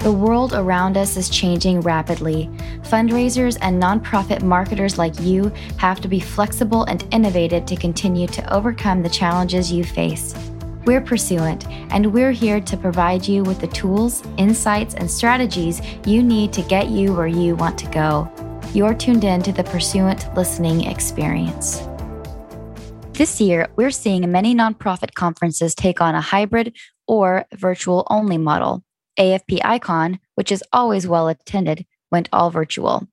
The 0.00 0.10
world 0.10 0.54
around 0.54 0.96
us 0.96 1.18
is 1.18 1.28
changing 1.28 1.82
rapidly. 1.82 2.48
Fundraisers 2.84 3.58
and 3.60 3.80
nonprofit 3.80 4.42
marketers 4.42 4.96
like 4.96 5.20
you 5.20 5.52
have 5.76 6.00
to 6.00 6.08
be 6.08 6.18
flexible 6.18 6.84
and 6.84 7.06
innovative 7.12 7.66
to 7.66 7.76
continue 7.76 8.26
to 8.28 8.54
overcome 8.54 9.02
the 9.02 9.10
challenges 9.10 9.70
you 9.70 9.84
face. 9.84 10.34
We're 10.86 11.02
Pursuant, 11.02 11.68
and 11.92 12.14
we're 12.14 12.32
here 12.32 12.62
to 12.62 12.76
provide 12.78 13.28
you 13.28 13.42
with 13.42 13.60
the 13.60 13.66
tools, 13.66 14.22
insights, 14.38 14.94
and 14.94 15.10
strategies 15.10 15.82
you 16.06 16.22
need 16.22 16.54
to 16.54 16.62
get 16.62 16.88
you 16.88 17.12
where 17.12 17.26
you 17.26 17.54
want 17.54 17.76
to 17.80 17.86
go. 17.90 18.26
You're 18.72 18.94
tuned 18.94 19.24
in 19.24 19.42
to 19.42 19.52
the 19.52 19.64
Pursuant 19.64 20.34
listening 20.34 20.86
experience. 20.86 21.86
This 23.12 23.38
year, 23.38 23.68
we're 23.76 23.90
seeing 23.90 24.32
many 24.32 24.54
nonprofit 24.54 25.12
conferences 25.12 25.74
take 25.74 26.00
on 26.00 26.14
a 26.14 26.22
hybrid 26.22 26.74
or 27.06 27.44
virtual 27.54 28.06
only 28.08 28.38
model. 28.38 28.82
AFP 29.18 29.60
Icon, 29.64 30.20
which 30.34 30.52
is 30.52 30.64
always 30.72 31.06
well 31.06 31.28
attended, 31.28 31.86
went 32.10 32.28
all 32.32 32.50
virtual. 32.50 33.08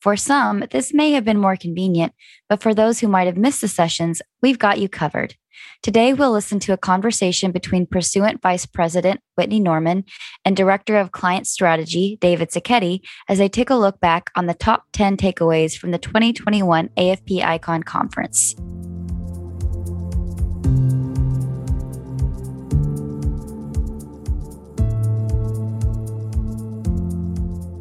For 0.00 0.16
some, 0.16 0.64
this 0.70 0.94
may 0.94 1.12
have 1.12 1.24
been 1.24 1.38
more 1.38 1.56
convenient, 1.56 2.12
but 2.48 2.62
for 2.62 2.72
those 2.72 3.00
who 3.00 3.08
might 3.08 3.26
have 3.26 3.36
missed 3.36 3.60
the 3.60 3.68
sessions, 3.68 4.22
we've 4.40 4.58
got 4.58 4.78
you 4.78 4.88
covered. 4.88 5.34
Today, 5.82 6.12
we'll 6.12 6.30
listen 6.30 6.60
to 6.60 6.72
a 6.72 6.76
conversation 6.76 7.50
between 7.50 7.86
Pursuant 7.86 8.40
Vice 8.40 8.64
President 8.64 9.20
Whitney 9.34 9.58
Norman 9.58 10.04
and 10.44 10.56
Director 10.56 10.96
of 10.96 11.10
Client 11.10 11.46
Strategy 11.48 12.16
David 12.20 12.50
Sacchetti 12.50 13.00
as 13.28 13.38
they 13.38 13.48
take 13.48 13.70
a 13.70 13.74
look 13.74 13.98
back 13.98 14.30
on 14.36 14.46
the 14.46 14.54
top 14.54 14.84
10 14.92 15.16
takeaways 15.16 15.76
from 15.76 15.90
the 15.90 15.98
2021 15.98 16.90
AFP 16.96 17.42
Icon 17.42 17.82
Conference. 17.82 18.54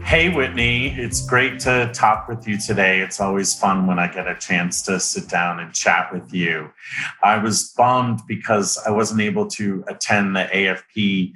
Hey, 0.07 0.29
Whitney. 0.29 0.95
It's 0.97 1.19
great 1.19 1.59
to 1.59 1.91
talk 1.93 2.29
with 2.29 2.47
you 2.47 2.57
today. 2.57 3.01
It's 3.01 3.19
always 3.19 3.53
fun 3.53 3.87
when 3.87 3.99
I 3.99 4.07
get 4.07 4.25
a 4.25 4.35
chance 4.35 4.81
to 4.83 5.01
sit 5.01 5.27
down 5.27 5.59
and 5.59 5.73
chat 5.73 6.13
with 6.13 6.33
you. 6.33 6.71
I 7.23 7.37
was 7.39 7.73
bummed 7.75 8.21
because 8.25 8.77
I 8.87 8.91
wasn't 8.91 9.19
able 9.19 9.47
to 9.47 9.83
attend 9.89 10.33
the 10.33 10.45
AFP 10.45 11.33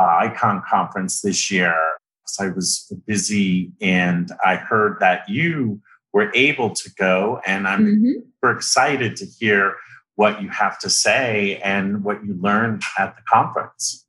uh, 0.00 0.16
Icon 0.20 0.62
conference 0.66 1.20
this 1.20 1.50
year. 1.50 1.76
So 2.24 2.46
I 2.46 2.48
was 2.48 2.90
busy 3.06 3.72
and 3.82 4.32
I 4.42 4.56
heard 4.56 4.96
that 5.00 5.28
you 5.28 5.82
were 6.14 6.32
able 6.34 6.70
to 6.70 6.90
go, 6.98 7.42
and 7.44 7.68
I'm 7.68 7.84
mm-hmm. 7.84 8.12
super 8.40 8.56
excited 8.56 9.16
to 9.16 9.26
hear 9.26 9.76
what 10.14 10.40
you 10.40 10.48
have 10.48 10.78
to 10.78 10.88
say 10.88 11.58
and 11.58 12.02
what 12.02 12.24
you 12.24 12.32
learned 12.40 12.80
at 12.98 13.14
the 13.14 13.22
conference. 13.30 14.06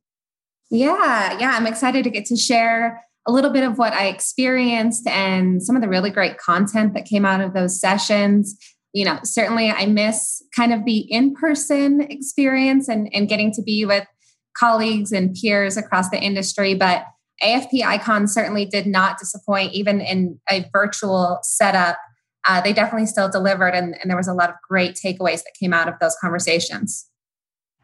Yeah, 0.70 1.38
yeah, 1.38 1.50
I'm 1.50 1.66
excited 1.66 2.04
to 2.04 2.10
get 2.10 2.24
to 2.26 2.36
share 2.36 3.04
a 3.28 3.32
little 3.32 3.50
bit 3.50 3.62
of 3.62 3.76
what 3.76 3.92
I 3.92 4.06
experienced 4.06 5.06
and 5.06 5.62
some 5.62 5.76
of 5.76 5.82
the 5.82 5.88
really 5.88 6.10
great 6.10 6.38
content 6.38 6.94
that 6.94 7.04
came 7.04 7.26
out 7.26 7.42
of 7.42 7.52
those 7.52 7.78
sessions. 7.78 8.56
You 8.94 9.04
know, 9.04 9.20
certainly 9.22 9.70
I 9.70 9.84
miss 9.84 10.42
kind 10.56 10.72
of 10.72 10.86
the 10.86 11.00
in 11.12 11.34
person 11.34 12.00
experience 12.00 12.88
and, 12.88 13.08
and 13.12 13.28
getting 13.28 13.52
to 13.52 13.62
be 13.62 13.84
with 13.84 14.06
colleagues 14.58 15.12
and 15.12 15.36
peers 15.40 15.76
across 15.76 16.08
the 16.08 16.18
industry. 16.18 16.74
But 16.74 17.04
AFP 17.42 17.84
Icon 17.84 18.26
certainly 18.26 18.64
did 18.64 18.86
not 18.86 19.18
disappoint, 19.18 19.74
even 19.74 20.00
in 20.00 20.40
a 20.50 20.64
virtual 20.72 21.38
setup. 21.42 21.98
Uh, 22.48 22.62
they 22.62 22.72
definitely 22.72 23.06
still 23.06 23.28
delivered, 23.28 23.74
and, 23.74 23.94
and 24.00 24.10
there 24.10 24.16
was 24.16 24.26
a 24.26 24.32
lot 24.32 24.48
of 24.48 24.56
great 24.66 24.94
takeaways 24.94 25.42
that 25.42 25.52
came 25.60 25.74
out 25.74 25.86
of 25.86 25.94
those 26.00 26.16
conversations. 26.20 27.07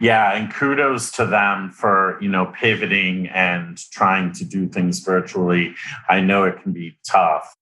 Yeah, 0.01 0.35
and 0.35 0.53
kudos 0.53 1.13
to 1.13 1.27
them 1.27 1.71
for, 1.71 2.19
you 2.21 2.29
know, 2.29 2.47
pivoting 2.47 3.29
and 3.29 3.79
trying 3.93 4.33
to 4.33 4.45
do 4.45 4.69
things 4.69 5.01
virtually. 5.01 5.75
I 6.09 6.21
know 6.21 6.45
it 6.45 6.61
can 6.63 6.73
be 6.73 6.99
tough. 7.09 7.55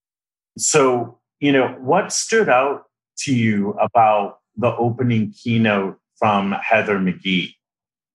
So, 0.57 1.19
you 1.41 1.53
know, 1.53 1.69
what 1.81 2.13
stood 2.13 2.49
out 2.49 2.85
to 3.19 3.35
you 3.35 3.73
about 3.73 4.39
the 4.57 4.75
opening 4.77 5.33
keynote 5.33 5.99
from 6.19 6.53
Heather 6.53 6.99
McGhee? 6.99 7.55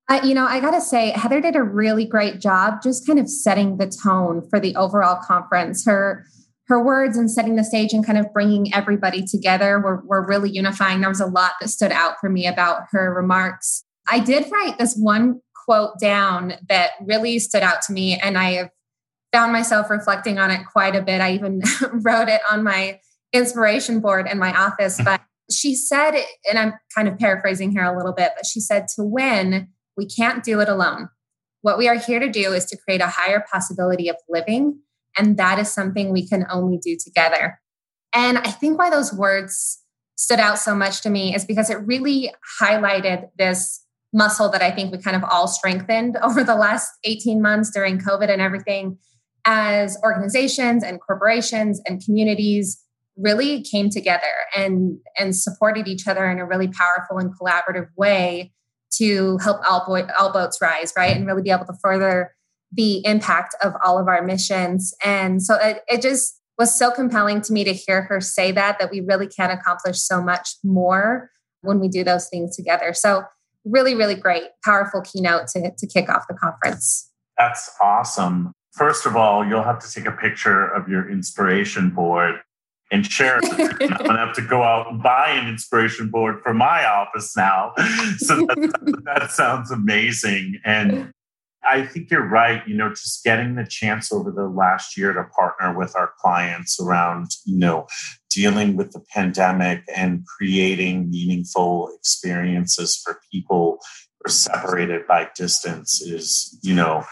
Uh, 0.10 0.22
you 0.24 0.34
know, 0.34 0.46
I 0.46 0.62
got 0.62 0.72
to 0.72 0.82
say, 0.82 1.12
Heather 1.12 1.42
did 1.42 1.56
a 1.56 1.64
really 1.64 2.06
great 2.06 2.40
job 2.40 2.82
just 2.82 3.06
kind 3.06 3.20
of 3.20 3.30
setting 3.30 3.78
the 3.78 3.88
tone 3.88 4.48
for 4.50 4.60
the 4.60 4.76
overall 4.76 5.22
conference. 5.22 5.86
Her 5.86 6.26
her 6.68 6.84
words 6.84 7.18
and 7.18 7.32
setting 7.32 7.56
the 7.56 7.64
stage 7.64 7.94
and 7.94 8.06
kind 8.06 8.18
of 8.18 8.34
bringing 8.34 8.74
everybody 8.74 9.24
together 9.26 9.80
were, 9.80 10.04
were 10.06 10.26
really 10.26 10.50
unifying. 10.50 11.00
There 11.00 11.10
was 11.10 11.22
a 11.22 11.26
lot 11.26 11.54
that 11.62 11.70
stood 11.70 11.94
out 11.94 12.16
for 12.20 12.30
me 12.30 12.46
about 12.46 12.84
her 12.92 13.14
remarks. 13.14 13.86
I 14.08 14.20
did 14.20 14.52
write 14.52 14.78
this 14.78 14.96
one 14.96 15.42
quote 15.66 16.00
down 16.00 16.54
that 16.70 16.92
really 17.06 17.40
stood 17.40 17.64
out 17.64 17.82
to 17.84 17.94
me, 17.94 18.18
and 18.18 18.38
I 18.38 18.52
have 18.54 18.70
found 19.34 19.52
myself 19.52 19.90
reflecting 19.90 20.40
on 20.40 20.52
it 20.52 20.62
quite 20.72 20.96
a 20.96 21.02
bit. 21.02 21.22
I 21.22 21.34
even 21.34 21.62
wrote 21.92 22.30
it 22.30 22.42
on 22.50 22.64
my 22.64 23.00
inspiration 23.34 24.00
board 24.00 24.28
in 24.28 24.40
my 24.40 24.58
office. 24.58 24.98
Hmm. 24.98 25.04
But 25.04 25.22
she 25.52 25.76
said, 25.76 26.12
and 26.50 26.60
I'm 26.60 26.74
kind 26.94 27.08
of 27.08 27.18
paraphrasing 27.18 27.72
here 27.72 27.84
a 27.84 27.96
little 27.96 28.14
bit, 28.14 28.32
but 28.36 28.46
she 28.46 28.60
said, 28.60 28.88
to 28.96 29.04
win, 29.04 29.70
we 29.96 30.06
can't 30.06 30.44
do 30.44 30.60
it 30.60 30.70
alone. 30.70 31.10
What 31.62 31.78
we 31.78 31.88
are 31.88 31.98
here 31.98 32.20
to 32.20 32.30
do 32.30 32.54
is 32.54 32.66
to 32.66 32.78
create 32.78 33.02
a 33.02 33.08
higher 33.08 33.44
possibility 33.52 34.10
of 34.10 34.18
living. 34.30 34.80
And 35.18 35.38
that 35.38 35.58
is 35.58 35.72
something 35.72 36.12
we 36.12 36.28
can 36.28 36.46
only 36.50 36.78
do 36.78 36.98
together. 37.02 37.60
And 38.14 38.38
I 38.38 38.52
think 38.52 38.78
why 38.78 38.90
those 38.90 39.14
words 39.14 39.80
stood 40.16 40.40
out 40.40 40.60
so 40.60 40.76
much 40.76 41.02
to 41.02 41.10
me 41.10 41.36
is 41.36 41.46
because 41.46 41.70
it 41.70 41.76
really 41.86 42.32
highlighted 42.62 43.30
this 43.38 43.84
muscle 44.14 44.50
that 44.50 44.62
I 44.62 44.72
think 44.72 44.92
we 44.92 44.98
kind 45.00 45.16
of 45.16 45.24
all 45.30 45.48
strengthened 45.48 46.18
over 46.24 46.44
the 46.44 46.56
last 46.56 46.90
18 47.04 47.42
months 47.42 47.72
during 47.72 48.00
COVID 48.00 48.30
and 48.30 48.42
everything 48.42 48.98
as 49.46 49.98
organizations 50.04 50.84
and 50.84 51.00
corporations 51.00 51.82
and 51.88 52.04
communities 52.04 52.84
really 53.18 53.64
came 53.64 53.90
together 53.90 54.22
and 54.56 55.00
and 55.18 55.36
supported 55.36 55.88
each 55.88 56.08
other 56.08 56.30
in 56.30 56.38
a 56.38 56.46
really 56.46 56.68
powerful 56.68 57.18
and 57.18 57.32
collaborative 57.40 57.88
way 57.96 58.52
to 58.90 59.38
help 59.40 59.60
all, 59.70 59.84
bo- 59.88 60.08
all 60.20 60.32
boats 60.32 60.60
rise 60.62 60.94
right? 60.96 61.16
And 61.16 61.26
really 61.26 61.42
be 61.42 61.50
able 61.50 61.66
to 61.66 61.74
further 61.82 62.36
the 62.72 63.06
impact 63.06 63.56
of 63.64 63.74
all 63.84 63.98
of 63.98 64.08
our 64.08 64.22
missions. 64.22 64.94
And 65.04 65.42
so 65.42 65.56
it, 65.56 65.82
it 65.88 66.02
just 66.02 66.40
was 66.58 66.78
so 66.78 66.92
compelling 66.92 67.42
to 67.42 67.54
me 67.54 67.64
to 67.64 67.74
hear 67.74 68.04
her 68.04 68.20
say 68.20 68.52
that 68.52 68.80
that 68.80 68.92
we 68.92 69.02
really 69.02 69.28
can 69.28 69.52
accomplish 69.52 70.00
so 70.00 70.22
much 70.22 70.50
more 70.64 71.30
when 71.62 71.80
we 71.80 71.88
do 71.88 72.04
those 72.04 72.30
things 72.30 72.56
together. 72.56 72.94
So 72.94 73.24
really, 73.70 73.96
really 73.96 74.16
great, 74.16 74.44
powerful 74.64 75.02
keynote 75.02 75.48
to, 75.50 75.72
to 75.78 75.88
kick 75.88 76.10
off 76.10 76.28
the 76.28 76.36
conference. 76.36 77.10
That's 77.38 77.70
awesome. 77.82 78.54
First 78.74 79.06
of 79.06 79.16
all, 79.16 79.46
you'll 79.46 79.64
have 79.64 79.80
to 79.80 79.92
take 79.92 80.06
a 80.06 80.12
picture 80.12 80.68
of 80.68 80.88
your 80.88 81.10
inspiration 81.10 81.90
board 81.90 82.36
and 82.92 83.06
share 83.06 83.40
it. 83.42 83.46
I'm 83.82 84.06
gonna 84.06 84.18
have 84.18 84.36
to 84.36 84.42
go 84.42 84.64
out 84.64 84.92
and 84.92 85.02
buy 85.02 85.32
an 85.32 85.48
inspiration 85.48 86.10
board 86.10 86.42
for 86.42 86.54
my 86.54 86.86
office 86.86 87.36
now. 87.36 87.74
So 88.18 88.36
that, 88.46 89.02
that 89.16 89.32
sounds 89.32 89.72
amazing. 89.72 90.60
And 90.64 91.12
I 91.70 91.86
think 91.86 92.10
you're 92.10 92.28
right. 92.28 92.66
You 92.68 92.76
know, 92.76 92.90
just 92.90 93.24
getting 93.24 93.56
the 93.56 93.66
chance 93.66 94.12
over 94.12 94.32
the 94.32 94.48
last 94.48 94.98
year 94.98 95.12
to 95.14 95.24
partner 95.24 95.78
with 95.78 95.96
our 95.96 96.12
clients 96.20 96.80
around, 96.80 97.32
you 97.46 97.58
know, 97.58 97.88
dealing 98.38 98.76
with 98.76 98.92
the 98.92 99.04
pandemic 99.12 99.84
and 99.96 100.24
creating 100.28 101.10
meaningful 101.10 101.90
experiences 101.98 102.96
for 103.04 103.20
people 103.32 103.80
who 104.20 104.30
are 104.30 104.32
separated 104.32 105.08
by 105.08 105.28
distance 105.36 106.02
is, 106.02 106.56
you 106.62 106.76
know, 106.76 107.04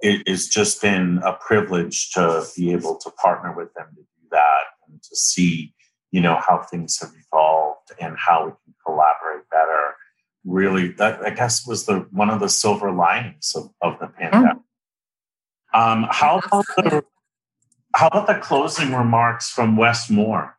it 0.00 0.28
has 0.28 0.46
just 0.46 0.82
been 0.82 1.20
a 1.24 1.32
privilege 1.32 2.10
to 2.10 2.44
be 2.54 2.70
able 2.70 2.98
to 2.98 3.10
partner 3.12 3.56
with 3.56 3.72
them 3.72 3.86
to 3.94 4.02
do 4.02 4.28
that 4.30 4.64
and 4.86 5.02
to 5.02 5.16
see, 5.16 5.72
you 6.10 6.20
know, 6.20 6.38
how 6.46 6.60
things 6.70 6.98
have 7.00 7.12
evolved 7.26 7.90
and 7.98 8.14
how 8.18 8.44
we 8.44 8.50
can 8.50 8.74
collaborate 8.84 9.48
better 9.50 9.94
really 10.44 10.88
that 10.88 11.22
I 11.22 11.30
guess 11.30 11.66
was 11.66 11.86
the 11.86 12.00
one 12.10 12.28
of 12.28 12.40
the 12.40 12.50
silver 12.50 12.92
linings 12.92 13.54
of, 13.56 13.70
of 13.80 13.98
the 13.98 14.08
pandemic. 14.08 14.58
Um, 15.72 16.06
how 16.10 16.40
about 16.44 16.66
the 16.76 17.02
how 17.94 18.08
about 18.08 18.26
the 18.26 18.34
closing 18.34 18.92
remarks 18.92 19.48
from 19.48 19.78
Wes 19.78 20.10
Moore? 20.10 20.53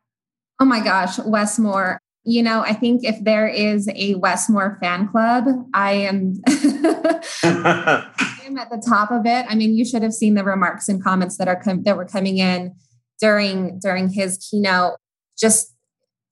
Oh 0.60 0.66
my 0.66 0.84
gosh, 0.84 1.20
Wes 1.20 1.60
Moore. 1.60 2.00
You 2.24 2.42
know, 2.42 2.62
I 2.62 2.74
think 2.74 3.04
if 3.04 3.24
there 3.24 3.48
is 3.48 3.88
a 3.94 4.16
Wes 4.16 4.50
Moore 4.50 4.78
fan 4.82 5.08
club, 5.10 5.46
I 5.74 5.94
am 5.94 6.34
I 6.48 8.42
am 8.46 8.58
at 8.58 8.70
the 8.72 8.84
top 8.88 9.12
of 9.12 9.26
it. 9.26 9.46
I 9.48 9.56
mean, 9.56 9.76
you 9.76 9.86
should 9.86 10.02
have 10.02 10.14
seen 10.14 10.34
the 10.34 10.44
remarks 10.44 10.90
and 10.90 11.04
comments 11.04 11.38
that 11.38 11.48
are 11.48 11.62
com- 11.62 11.84
that 11.84 11.98
were 11.98 12.06
coming 12.06 12.40
in 12.40 12.74
during 13.22 13.80
during 13.80 14.10
his 14.10 14.38
keynote. 14.38 14.98
Just 15.38 15.76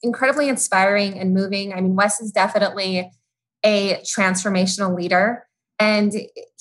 incredibly 0.03 0.49
inspiring 0.49 1.17
and 1.19 1.33
moving. 1.33 1.73
I 1.73 1.81
mean, 1.81 1.95
Wes 1.95 2.19
is 2.19 2.31
definitely 2.31 3.09
a 3.63 3.95
transformational 4.01 4.95
leader. 4.95 5.45
And 5.79 6.13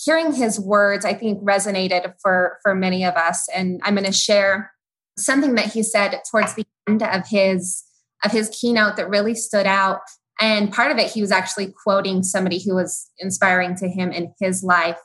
hearing 0.03 0.33
his 0.33 0.59
words, 0.59 1.05
I 1.05 1.15
think 1.15 1.43
resonated 1.43 2.15
for, 2.23 2.59
for 2.63 2.75
many 2.75 3.05
of 3.05 3.15
us. 3.15 3.47
And 3.55 3.81
I'm 3.85 3.95
going 3.95 4.07
to 4.07 4.13
share 4.13 4.73
something 5.17 5.55
that 5.55 5.73
he 5.73 5.83
said 5.83 6.21
towards 6.31 6.55
the 6.55 6.65
end 6.89 7.03
of 7.03 7.27
his 7.29 7.85
of 8.25 8.31
his 8.31 8.49
keynote 8.49 8.97
that 8.97 9.09
really 9.09 9.35
stood 9.35 9.67
out. 9.67 10.01
And 10.41 10.73
part 10.73 10.91
of 10.93 10.99
it, 10.99 11.11
he 11.11 11.21
was 11.21 11.33
actually 11.33 11.75
quoting 11.85 12.23
somebody 12.23 12.63
who 12.63 12.75
was 12.75 13.11
inspiring 13.19 13.75
to 13.77 13.89
him 13.89 14.13
in 14.13 14.33
his 14.41 14.63
life. 14.63 14.99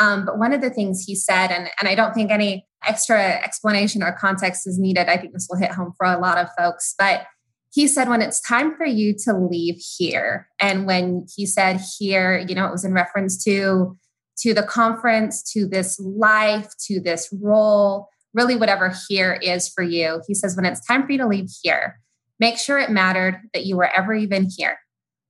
Um, 0.00 0.26
but 0.26 0.38
one 0.38 0.52
of 0.52 0.60
the 0.60 0.70
things 0.70 1.04
he 1.04 1.14
said, 1.14 1.50
and, 1.50 1.70
and 1.80 1.88
I 1.88 1.94
don't 1.94 2.12
think 2.12 2.30
any 2.30 2.66
extra 2.84 3.18
explanation 3.18 4.02
or 4.02 4.12
context 4.12 4.66
is 4.66 4.78
needed. 4.78 5.08
I 5.08 5.16
think 5.16 5.32
this 5.32 5.46
will 5.48 5.58
hit 5.58 5.72
home 5.72 5.92
for 5.96 6.06
a 6.06 6.18
lot 6.18 6.38
of 6.38 6.48
folks. 6.58 6.94
But 6.98 7.26
he 7.72 7.86
said, 7.86 8.08
when 8.08 8.22
it's 8.22 8.40
time 8.40 8.76
for 8.76 8.86
you 8.86 9.14
to 9.24 9.36
leave 9.36 9.76
here, 9.98 10.48
and 10.60 10.86
when 10.86 11.26
he 11.34 11.46
said 11.46 11.80
here, 11.98 12.44
you 12.48 12.54
know, 12.54 12.66
it 12.66 12.72
was 12.72 12.84
in 12.84 12.92
reference 12.92 13.42
to 13.44 13.96
to 14.38 14.52
the 14.52 14.62
conference, 14.62 15.42
to 15.52 15.66
this 15.66 15.98
life, 15.98 16.68
to 16.86 17.00
this 17.00 17.32
role, 17.40 18.10
really 18.36 18.54
whatever 18.54 18.94
here 19.08 19.38
is 19.42 19.68
for 19.68 19.82
you. 19.82 20.22
He 20.28 20.34
says, 20.34 20.54
when 20.54 20.66
it's 20.66 20.86
time 20.86 21.06
for 21.06 21.12
you 21.12 21.18
to 21.18 21.26
leave 21.26 21.48
here, 21.62 21.98
make 22.38 22.58
sure 22.58 22.78
it 22.78 22.90
mattered 22.90 23.40
that 23.54 23.64
you 23.64 23.76
were 23.76 23.90
ever 23.96 24.14
even 24.14 24.48
here. 24.56 24.78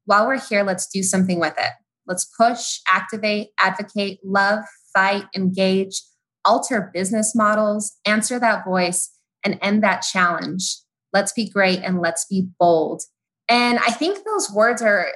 While 0.04 0.26
we're 0.26 0.40
here, 0.40 0.64
let's 0.64 0.88
do 0.88 1.02
something 1.02 1.40
with 1.40 1.54
it. 1.56 1.70
Let's 2.06 2.28
push, 2.38 2.80
activate, 2.90 3.48
advocate, 3.60 4.18
love, 4.24 4.64
fight, 4.92 5.24
engage, 5.34 6.02
alter 6.44 6.90
business 6.92 7.34
models, 7.34 7.92
answer 8.04 8.38
that 8.38 8.64
voice, 8.64 9.10
and 9.44 9.58
end 9.62 9.82
that 9.82 10.02
challenge. 10.02 10.78
Let's 11.12 11.32
be 11.32 11.48
great 11.48 11.80
and 11.80 12.00
let's 12.00 12.26
be 12.26 12.48
bold. 12.58 13.02
And 13.48 13.78
I 13.78 13.90
think 13.90 14.24
those 14.24 14.50
words 14.50 14.82
are 14.82 15.08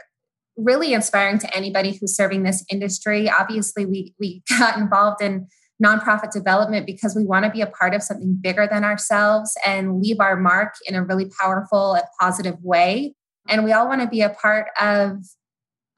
really 0.57 0.93
inspiring 0.93 1.39
to 1.39 1.57
anybody 1.57 1.93
who's 1.93 2.17
serving 2.17 2.43
this 2.43 2.65
industry. 2.71 3.29
Obviously, 3.31 3.87
we, 3.87 4.15
we 4.21 4.43
got 4.59 4.77
involved 4.77 5.23
in 5.23 5.49
nonprofit 5.83 6.31
development 6.33 6.87
because 6.87 7.15
we 7.15 7.25
want 7.25 7.45
to 7.45 7.51
be 7.51 7.61
a 7.61 7.67
part 7.67 7.95
of 7.95 8.03
something 8.03 8.39
bigger 8.41 8.69
than 8.71 8.85
ourselves 8.85 9.57
and 9.67 10.01
leave 10.01 10.21
our 10.21 10.37
mark 10.37 10.75
in 10.87 10.95
a 10.95 11.05
really 11.05 11.31
powerful 11.41 11.95
and 11.95 12.05
positive 12.21 12.57
way. 12.63 13.15
And 13.49 13.65
we 13.65 13.73
all 13.73 13.89
want 13.89 14.03
to 14.03 14.07
be 14.07 14.21
a 14.21 14.31
part 14.31 14.69
of 14.81 15.19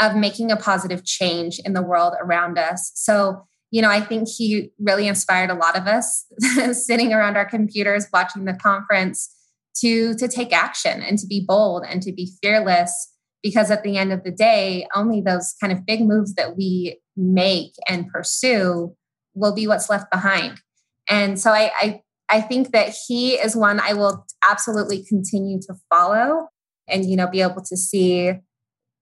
of 0.00 0.16
making 0.16 0.50
a 0.50 0.56
positive 0.56 1.04
change 1.04 1.60
in 1.64 1.74
the 1.74 1.82
world 1.82 2.14
around 2.20 2.58
us. 2.58 2.90
So, 2.94 3.44
you 3.70 3.80
know, 3.80 3.90
I 3.90 4.00
think 4.00 4.26
he 4.28 4.70
really 4.80 5.06
inspired 5.06 5.50
a 5.50 5.54
lot 5.54 5.76
of 5.76 5.86
us 5.86 6.24
sitting 6.72 7.12
around 7.12 7.36
our 7.36 7.44
computers 7.44 8.06
watching 8.12 8.44
the 8.44 8.54
conference 8.54 9.30
to 9.76 10.14
to 10.14 10.28
take 10.28 10.52
action 10.52 11.02
and 11.02 11.18
to 11.18 11.26
be 11.26 11.44
bold 11.46 11.84
and 11.88 12.02
to 12.02 12.12
be 12.12 12.32
fearless 12.42 13.12
because 13.42 13.70
at 13.70 13.82
the 13.82 13.96
end 13.96 14.12
of 14.12 14.22
the 14.22 14.30
day, 14.30 14.86
only 14.94 15.20
those 15.20 15.54
kind 15.60 15.72
of 15.72 15.84
big 15.84 16.00
moves 16.02 16.34
that 16.34 16.56
we 16.56 17.00
make 17.16 17.74
and 17.88 18.08
pursue 18.08 18.94
will 19.34 19.54
be 19.54 19.66
what's 19.66 19.90
left 19.90 20.10
behind. 20.10 20.60
And 21.08 21.38
so 21.38 21.50
I, 21.50 21.70
I, 21.80 22.00
I 22.30 22.40
think 22.40 22.72
that 22.72 22.94
he 23.06 23.34
is 23.34 23.56
one 23.56 23.80
I 23.80 23.92
will 23.92 24.26
absolutely 24.48 25.04
continue 25.04 25.60
to 25.62 25.74
follow 25.90 26.48
and 26.88 27.04
you 27.04 27.16
know 27.16 27.28
be 27.28 27.40
able 27.40 27.62
to 27.62 27.76
see 27.76 28.32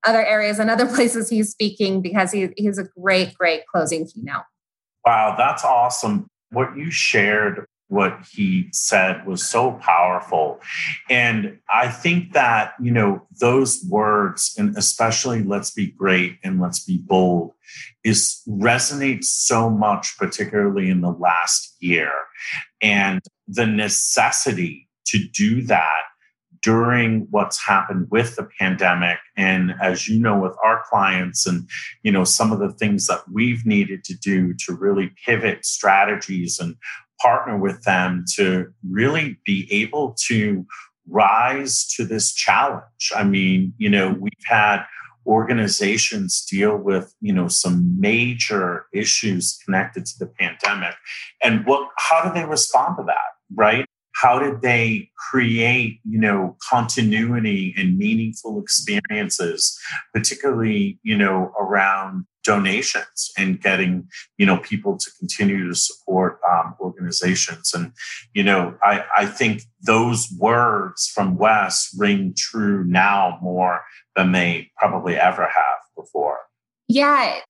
other 0.07 0.25
areas 0.25 0.59
and 0.59 0.71
other 0.71 0.87
places 0.95 1.29
he's 1.29 1.51
speaking 1.51 2.03
because 2.03 2.33
he, 2.33 2.49
he's 2.57 2.79
a 2.79 2.85
great, 3.01 3.35
great 3.35 3.63
closing 3.67 4.07
keynote. 4.07 4.43
Wow, 5.05 5.35
that's 5.37 5.65
awesome. 5.65 6.27
What 6.51 6.77
you 6.77 6.91
shared, 6.91 7.67
what 7.91 8.25
he 8.33 8.69
said 8.73 9.27
was 9.27 9.47
so 9.47 9.73
powerful. 9.73 10.61
And 11.11 11.59
I 11.69 11.89
think 11.89 12.33
that, 12.35 12.75
you 12.81 12.93
know, 12.93 13.27
those 13.41 13.85
words, 13.89 14.55
and 14.57 14.77
especially 14.77 15.43
let's 15.43 15.73
be 15.73 15.89
great 15.89 16.39
and 16.45 16.61
let's 16.61 16.85
be 16.85 16.99
bold, 17.05 17.53
is 18.05 18.43
resonates 18.49 19.25
so 19.25 19.69
much, 19.69 20.17
particularly 20.19 20.89
in 20.89 21.01
the 21.01 21.11
last 21.11 21.77
year. 21.81 22.13
And 22.81 23.21
the 23.49 23.67
necessity 23.67 24.89
to 25.07 25.19
do 25.19 25.63
that 25.63 26.03
during 26.63 27.27
what's 27.31 27.67
happened 27.67 28.07
with 28.11 28.37
the 28.37 28.49
pandemic 28.59 29.19
and 29.37 29.73
as 29.83 30.09
you 30.09 30.21
know 30.21 30.39
with 30.39 30.55
our 30.63 30.83
clients 30.91 31.47
and 31.47 31.67
you 32.03 32.13
know 32.13 32.25
some 32.25 32.53
of 32.53 32.59
the 32.59 32.73
things 32.73 33.07
that 33.07 33.23
we've 33.33 33.65
needed 33.65 34.05
to 34.05 34.15
do 34.15 34.53
to 34.55 34.75
really 34.75 35.11
pivot 35.25 35.65
strategies 35.65 36.59
and 36.61 36.77
partner 37.23 37.59
with 37.59 37.83
them 37.83 38.25
to 38.37 38.73
really 38.89 39.39
be 39.45 39.69
able 39.71 40.17
to 40.29 40.67
rise 41.09 41.87
to 41.97 42.05
this 42.05 42.33
challenge. 42.33 43.13
I 43.17 43.25
mean 43.25 43.75
you 43.79 43.91
know 43.91 44.17
we've 44.19 44.33
had 44.47 44.85
organizations 45.27 46.45
deal 46.51 46.77
with 46.77 47.15
you 47.21 47.33
know 47.33 47.49
some 47.49 48.01
major 48.01 48.87
issues 48.93 49.59
connected 49.65 50.07
to 50.07 50.19
the 50.19 50.27
pandemic. 50.27 50.95
And 51.43 51.67
what 51.67 51.89
how 51.99 52.23
do 52.23 52.33
they 52.35 52.45
respond 52.45 52.97
to 52.99 53.05
that 53.05 53.31
right? 53.55 53.87
How 54.15 54.39
did 54.39 54.61
they 54.63 55.11
create 55.31 56.01
you 56.09 56.21
know 56.21 56.57
continuity 56.69 57.75
and 57.77 57.97
meaningful 57.97 58.61
experiences 58.61 59.79
particularly 60.15 60.99
you 61.03 61.17
know 61.17 61.53
around 61.61 62.27
donations 62.45 63.31
and 63.37 63.61
getting 63.61 64.09
you 64.39 64.47
know 64.47 64.59
people 64.59 64.97
to 64.97 65.11
continue 65.19 65.69
to 65.69 65.75
support 65.75 66.39
um, 66.51 66.75
organizations. 66.81 67.73
And 67.75 67.93
you 68.35 68.43
know 68.43 68.75
I, 68.83 69.05
I 69.17 69.27
think 69.27 69.63
those 69.83 70.29
words 70.39 71.09
from 71.09 71.37
wes 71.37 71.95
ring 71.99 72.35
true 72.37 72.85
now 72.85 73.39
more 73.43 73.83
than 74.17 74.33
they 74.33 74.71
probably 74.77 75.17
ever 75.17 75.43
have 75.43 75.81
before. 75.97 76.39
Yeah 76.89 77.41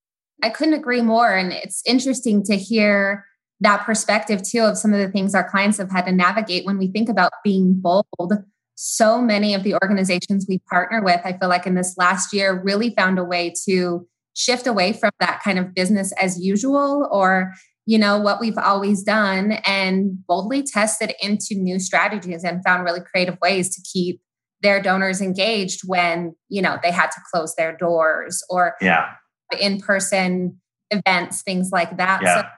i 0.43 0.51
couldn't 0.51 0.75
agree 0.75 1.03
more. 1.03 1.35
And 1.35 1.53
it's 1.53 1.83
interesting 1.87 2.43
to 2.45 2.57
hear 2.57 3.27
that 3.61 3.85
perspective 3.85 4.43
too 4.43 4.61
of 4.61 4.79
some 4.79 4.93
of 4.93 5.01
the 5.01 5.11
things 5.11 5.35
our 5.35 5.49
clients 5.49 5.79
have 5.79 5.91
had 5.91 6.07
to 6.07 6.13
navigate 6.13 6.65
when 6.65 6.79
we 6.79 6.89
think 6.89 7.09
about 7.09 7.33
being 7.45 7.75
bold. 7.75 8.33
So 8.75 9.21
many 9.21 9.53
of 9.53 9.63
the 9.63 9.75
organizations 9.75 10.47
we 10.49 10.59
partner 10.71 11.03
with 11.05 11.21
i 11.25 11.35
feel 11.35 11.51
like 11.51 11.67
in 11.67 11.75
this 11.75 11.97
last 11.99 12.33
year 12.33 12.63
really 12.65 12.95
found 12.95 13.19
a 13.19 13.25
way 13.25 13.53
to 13.67 14.09
shift 14.41 14.67
away 14.67 14.93
from 14.93 15.11
that 15.21 15.41
kind 15.43 15.59
of 15.59 15.75
business 15.75 16.13
as 16.13 16.41
usual 16.41 17.09
or 17.11 17.53
you 17.87 17.99
know 17.99 18.19
what 18.19 18.41
we've 18.41 18.59
always 18.59 19.03
done 19.03 19.53
and 19.65 20.25
boldly 20.27 20.63
tested 20.63 21.13
into 21.21 21.55
new 21.55 21.79
strategies 21.79 22.45
and 22.45 22.63
found 22.65 22.85
really 22.85 23.01
creative 23.01 23.39
ways 23.43 23.75
to 23.75 23.83
keep 23.93 24.21
their 24.63 24.81
donors 24.81 25.21
engaged 25.21 25.81
when 25.87 26.35
you 26.49 26.63
know 26.63 26.79
they 26.83 26.91
had 26.91 27.11
to 27.11 27.21
close 27.33 27.55
their 27.57 27.77
doors 27.77 28.43
or 28.49 28.75
yeah 28.81 29.13
in 29.59 29.81
person 29.81 30.59
events 30.91 31.43
things 31.43 31.71
like 31.73 31.97
that 31.97 32.21
yeah. 32.23 32.43
so 32.43 32.49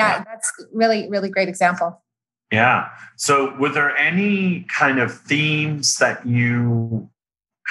yeah, 0.00 0.24
that's 0.24 0.52
really, 0.72 1.08
really 1.08 1.28
great 1.28 1.48
example. 1.48 2.02
Yeah. 2.50 2.88
So, 3.16 3.54
were 3.58 3.68
there 3.68 3.96
any 3.96 4.66
kind 4.74 4.98
of 4.98 5.12
themes 5.12 5.96
that 5.96 6.26
you 6.26 7.08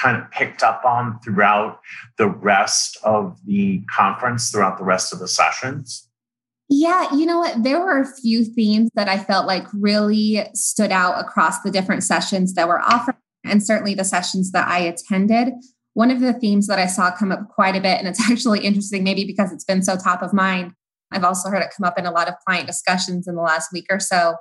kind 0.01 0.18
of 0.18 0.30
picked 0.31 0.63
up 0.63 0.84
on 0.86 1.19
throughout 1.24 1.80
the 2.18 2.28
rest 2.28 2.98
of 3.04 3.38
the 3.46 3.84
conference, 3.94 4.50
throughout 4.50 4.78
the 4.78 4.84
rest 4.84 5.13
of 5.13 5.19
the 5.19 5.28
sessions? 5.28 6.07
Yeah, 6.69 7.13
you 7.13 7.25
know 7.25 7.40
what? 7.40 7.63
There 7.63 7.80
were 7.80 8.00
a 8.00 8.16
few 8.22 8.46
themes 8.46 8.89
that 8.94 9.10
I 9.10 9.18
felt 9.18 9.48
like 9.48 9.65
really 9.74 10.48
stood 10.53 10.91
out 10.91 11.20
across 11.20 11.62
the 11.62 11.72
different 11.72 12.03
sessions 12.03 12.53
that 12.53 12.68
were 12.68 12.79
offered, 12.82 13.15
and 13.44 13.63
certainly 13.63 13.96
the 13.96 14.03
sessions 14.03 14.51
that 14.51 14.68
I 14.68 14.79
attended. 14.79 15.53
One 15.96 16.12
of 16.12 16.20
the 16.20 16.34
themes 16.34 16.68
that 16.68 16.77
I 16.77 16.86
saw 16.86 17.12
come 17.12 17.32
up 17.32 17.50
quite 17.50 17.75
a 17.75 17.82
bit, 17.82 17.98
and 17.98 18.08
it's 18.08 18.22
actually 18.32 18.63
interesting, 18.65 19.03
maybe 19.03 19.25
because 19.25 19.51
it's 19.51 19.63
been 19.63 19.82
so 19.82 19.98
top 19.98 20.22
of 20.22 20.32
mind, 20.32 20.74
I've 21.12 21.24
also 21.24 21.50
heard 21.50 21.63
it 21.63 21.74
come 21.75 21.88
up 21.88 21.98
in 21.98 22.06
a 22.06 22.12
lot 22.12 22.27
of 22.27 22.36
client 22.46 22.68
discussions 22.68 23.27
in 23.27 23.36
the 23.36 23.41
last 23.41 23.74
week 23.74 23.88
or 23.89 24.00
so. 24.00 24.36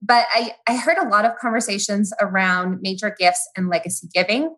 But 0.00 0.26
I, 0.32 0.52
I 0.66 0.76
heard 0.76 0.98
a 0.98 1.08
lot 1.08 1.24
of 1.24 1.32
conversations 1.40 2.12
around 2.20 2.78
major 2.80 3.14
gifts 3.18 3.46
and 3.56 3.68
legacy 3.68 4.08
giving, 4.12 4.54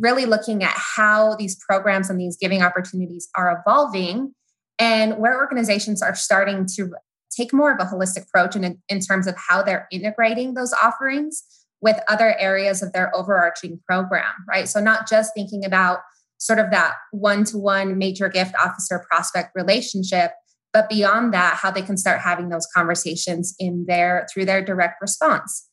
really 0.00 0.26
looking 0.26 0.62
at 0.62 0.74
how 0.74 1.36
these 1.36 1.56
programs 1.56 2.10
and 2.10 2.20
these 2.20 2.36
giving 2.36 2.62
opportunities 2.62 3.28
are 3.36 3.60
evolving 3.60 4.34
and 4.78 5.18
where 5.18 5.36
organizations 5.36 6.02
are 6.02 6.14
starting 6.14 6.66
to 6.76 6.92
take 7.36 7.52
more 7.52 7.72
of 7.72 7.80
a 7.80 7.88
holistic 7.88 8.24
approach 8.24 8.56
in, 8.56 8.78
in 8.88 9.00
terms 9.00 9.26
of 9.26 9.34
how 9.36 9.62
they're 9.62 9.86
integrating 9.90 10.54
those 10.54 10.72
offerings 10.82 11.42
with 11.80 11.98
other 12.08 12.38
areas 12.38 12.82
of 12.82 12.92
their 12.92 13.14
overarching 13.14 13.80
program, 13.88 14.32
right? 14.48 14.68
So, 14.68 14.80
not 14.80 15.08
just 15.08 15.32
thinking 15.34 15.64
about 15.64 15.98
sort 16.38 16.58
of 16.58 16.70
that 16.70 16.94
one 17.10 17.44
to 17.44 17.58
one 17.58 17.98
major 17.98 18.28
gift 18.28 18.54
officer 18.62 19.04
prospect 19.10 19.50
relationship, 19.54 20.32
but 20.72 20.88
beyond 20.88 21.34
that 21.34 21.56
how 21.56 21.70
they 21.70 21.82
can 21.82 21.96
start 21.96 22.20
having 22.20 22.48
those 22.48 22.66
conversations 22.74 23.54
in 23.58 23.84
their 23.86 24.26
through 24.32 24.44
their 24.44 24.64
direct 24.64 25.00
response 25.00 25.68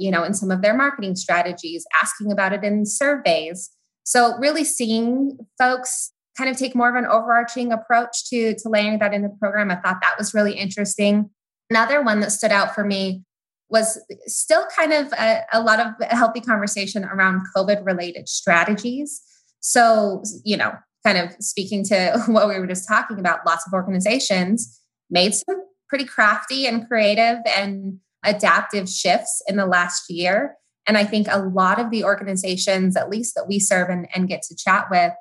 you 0.00 0.10
know 0.10 0.24
in 0.24 0.34
some 0.34 0.50
of 0.50 0.62
their 0.62 0.74
marketing 0.74 1.16
strategies 1.16 1.84
asking 2.02 2.32
about 2.32 2.52
it 2.52 2.64
in 2.64 2.86
surveys. 2.86 3.70
So 4.04 4.36
really 4.38 4.64
seeing 4.64 5.38
folks 5.58 6.12
kind 6.36 6.50
of 6.50 6.56
take 6.56 6.74
more 6.74 6.88
of 6.88 6.96
an 6.96 7.06
overarching 7.06 7.72
approach 7.72 8.28
to 8.30 8.54
to 8.54 8.68
laying 8.68 8.98
that 8.98 9.12
in 9.12 9.22
the 9.22 9.36
program 9.40 9.70
i 9.70 9.76
thought 9.76 10.00
that 10.02 10.16
was 10.18 10.34
really 10.34 10.54
interesting. 10.54 11.30
Another 11.68 12.02
one 12.02 12.20
that 12.20 12.32
stood 12.32 12.50
out 12.50 12.74
for 12.74 12.84
me 12.84 13.22
was 13.68 14.00
still 14.26 14.66
kind 14.76 14.92
of 14.92 15.12
a, 15.12 15.42
a 15.52 15.62
lot 15.62 15.78
of 15.78 15.92
healthy 16.10 16.40
conversation 16.40 17.04
around 17.04 17.42
covid 17.56 17.84
related 17.84 18.28
strategies. 18.28 19.22
So 19.60 20.22
you 20.44 20.56
know 20.56 20.72
kind 21.04 21.18
of 21.18 21.32
speaking 21.40 21.84
to 21.84 22.22
what 22.26 22.48
we 22.48 22.58
were 22.58 22.66
just 22.66 22.88
talking 22.88 23.18
about, 23.18 23.46
lots 23.46 23.66
of 23.66 23.72
organizations 23.72 24.80
made 25.10 25.34
some 25.34 25.64
pretty 25.88 26.04
crafty 26.04 26.66
and 26.66 26.86
creative 26.86 27.38
and 27.56 27.98
adaptive 28.24 28.88
shifts 28.88 29.42
in 29.48 29.56
the 29.56 29.66
last 29.66 30.10
year. 30.10 30.56
And 30.86 30.96
I 30.96 31.04
think 31.04 31.26
a 31.30 31.38
lot 31.38 31.78
of 31.78 31.90
the 31.90 32.04
organizations, 32.04 32.96
at 32.96 33.10
least 33.10 33.34
that 33.34 33.46
we 33.48 33.58
serve 33.58 33.88
and, 33.88 34.08
and 34.14 34.28
get 34.28 34.42
to 34.42 34.56
chat 34.56 34.86
with, 34.90 35.12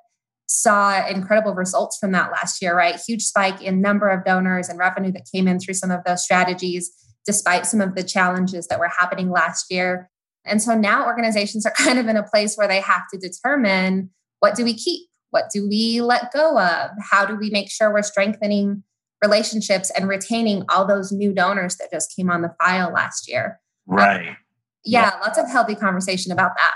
saw 0.48 1.06
incredible 1.08 1.54
results 1.54 1.98
from 1.98 2.12
that 2.12 2.32
last 2.32 2.62
year, 2.62 2.76
right? 2.76 3.00
Huge 3.08 3.22
spike 3.22 3.62
in 3.62 3.82
number 3.82 4.10
of 4.10 4.26
donors 4.26 4.68
and 4.68 4.80
revenue 4.80 5.12
that 5.12 5.28
came 5.32 5.48
in 5.48 5.60
through 5.60 5.76
some 5.76 5.92
of 5.92 6.04
those 6.06 6.24
strategies, 6.24 6.92
despite 7.26 7.68
some 7.68 7.82
of 7.82 7.96
the 7.96 8.04
challenges 8.04 8.68
that 8.68 8.80
were 8.80 8.90
happening 8.98 9.30
last 9.30 9.66
year. 9.70 10.10
And 10.46 10.62
so 10.62 10.74
now 10.76 11.06
organizations 11.06 11.66
are 11.66 11.74
kind 11.78 12.00
of 12.00 12.08
in 12.08 12.18
a 12.18 12.24
place 12.24 12.56
where 12.56 12.68
they 12.68 12.82
have 12.82 13.04
to 13.14 13.20
determine 13.20 14.10
what 14.40 14.56
do 14.56 14.64
we 14.64 14.74
keep? 14.74 15.08
What 15.32 15.46
do 15.54 15.68
we 15.70 16.02
let 16.02 16.34
go 16.34 16.60
of? 16.60 16.90
How 17.12 17.26
do 17.26 17.36
we 17.36 17.52
make 17.52 17.70
sure 17.70 17.94
we're 17.94 18.02
strengthening 18.02 18.84
relationships 19.22 19.92
and 19.92 20.08
retaining 20.08 20.64
all 20.70 20.86
those 20.86 21.12
new 21.12 21.34
donors 21.34 21.78
that 21.78 21.92
just 21.92 22.16
came 22.16 22.30
on 22.30 22.42
the 22.42 22.54
file 22.60 22.92
last 22.92 23.30
year? 23.30 23.60
Right. 23.86 24.30
Um, 24.30 24.38
yeah, 24.86 25.12
yeah, 25.14 25.20
lots 25.20 25.38
of 25.38 25.50
healthy 25.50 25.76
conversation 25.76 26.32
about 26.32 26.52
that. 26.56 26.74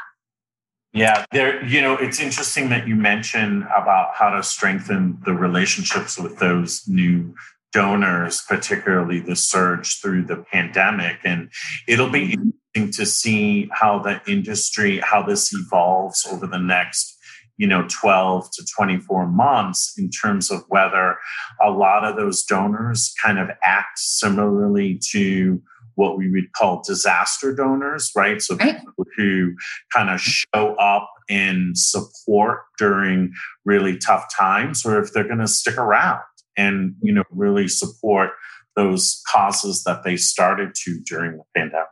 Yeah, 0.94 1.26
there, 1.32 1.66
you 1.66 1.82
know, 1.82 1.96
it's 1.96 2.20
interesting 2.20 2.70
that 2.70 2.88
you 2.88 2.96
mention 2.96 3.64
about 3.76 4.14
how 4.14 4.30
to 4.30 4.44
strengthen 4.44 5.18
the 5.26 5.34
relationships 5.34 6.20
with 6.20 6.38
those 6.38 6.84
new 6.88 7.34
donors, 7.72 8.44
particularly 8.48 9.20
the 9.20 9.36
surge 9.36 10.00
through 10.00 10.26
the 10.26 10.38
pandemic. 10.38 11.18
And 11.24 11.50
it'll 11.88 12.12
be 12.12 12.36
mm-hmm. 12.36 12.50
interesting 12.76 13.06
to 13.06 13.06
see 13.10 13.70
how 13.72 14.00
the 14.00 14.22
industry, 14.28 15.00
how 15.00 15.24
this 15.24 15.52
evolves 15.52 16.28
over 16.32 16.46
the 16.46 16.60
next, 16.60 17.13
you 17.58 17.68
know, 17.68 17.88
12 17.88 18.50
to 18.52 18.66
24 18.76 19.28
months 19.28 19.94
in 19.98 20.10
terms 20.10 20.50
of 20.52 20.64
whether 20.70 21.18
a 21.62 21.70
lot 21.70 22.04
of 22.04 22.16
those 22.16 22.44
donors 22.44 23.14
kind 23.24 23.38
of 23.40 23.50
act 23.64 24.00
similarly 24.00 25.00
to 25.12 25.62
what 25.96 26.18
we 26.18 26.32
would 26.32 26.52
call 26.54 26.82
disaster 26.86 27.54
donors, 27.54 28.12
right? 28.16 28.42
So 28.42 28.56
right. 28.56 28.80
people 28.80 29.06
who 29.16 29.54
kind 29.94 30.10
of 30.10 30.20
show 30.20 30.76
up 30.76 31.12
and 31.30 31.78
support 31.78 32.62
during 32.78 33.34
really 33.66 33.98
tough 33.98 34.26
times, 34.36 34.86
or 34.86 35.00
if 35.00 35.14
they're 35.14 35.24
going 35.24 35.40
to 35.40 35.48
stick 35.48 35.78
around 35.78 36.22
and 36.58 36.96
you 37.02 37.14
know 37.14 37.24
really 37.32 37.68
support 37.68 38.32
those 38.76 39.22
causes 39.32 39.84
that 39.84 40.04
they 40.04 40.18
started 40.18 40.74
to 40.74 41.00
during 41.02 41.38
the 41.38 41.44
pandemic. 41.56 41.88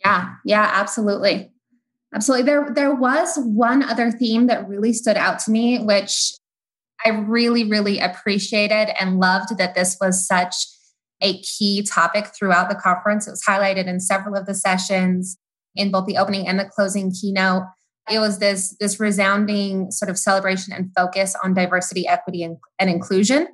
Yeah, 0.00 0.34
yeah, 0.44 0.70
absolutely. 0.74 1.50
Absolutely. 2.14 2.46
There 2.46 2.70
there 2.74 2.94
was 2.94 3.36
one 3.36 3.82
other 3.82 4.10
theme 4.10 4.46
that 4.46 4.68
really 4.68 4.92
stood 4.92 5.16
out 5.16 5.38
to 5.40 5.50
me, 5.50 5.78
which 5.78 6.32
I 7.04 7.10
really, 7.10 7.64
really 7.68 7.98
appreciated 7.98 8.94
and 8.98 9.20
loved 9.20 9.58
that 9.58 9.74
this 9.74 9.96
was 10.00 10.26
such 10.26 10.54
a 11.20 11.40
key 11.40 11.82
topic 11.82 12.28
throughout 12.34 12.68
the 12.68 12.74
conference. 12.74 13.26
It 13.26 13.32
was 13.32 13.42
highlighted 13.46 13.86
in 13.86 14.00
several 14.00 14.34
of 14.34 14.46
the 14.46 14.54
sessions 14.54 15.36
in 15.74 15.90
both 15.90 16.06
the 16.06 16.16
opening 16.16 16.46
and 16.46 16.58
the 16.58 16.64
closing 16.64 17.10
keynote. 17.12 17.62
It 18.10 18.18
was 18.18 18.38
this, 18.38 18.76
this 18.78 19.00
resounding 19.00 19.90
sort 19.90 20.10
of 20.10 20.18
celebration 20.18 20.72
and 20.72 20.90
focus 20.96 21.34
on 21.42 21.54
diversity, 21.54 22.06
equity, 22.06 22.42
and, 22.42 22.56
and 22.78 22.88
inclusion. 22.88 23.48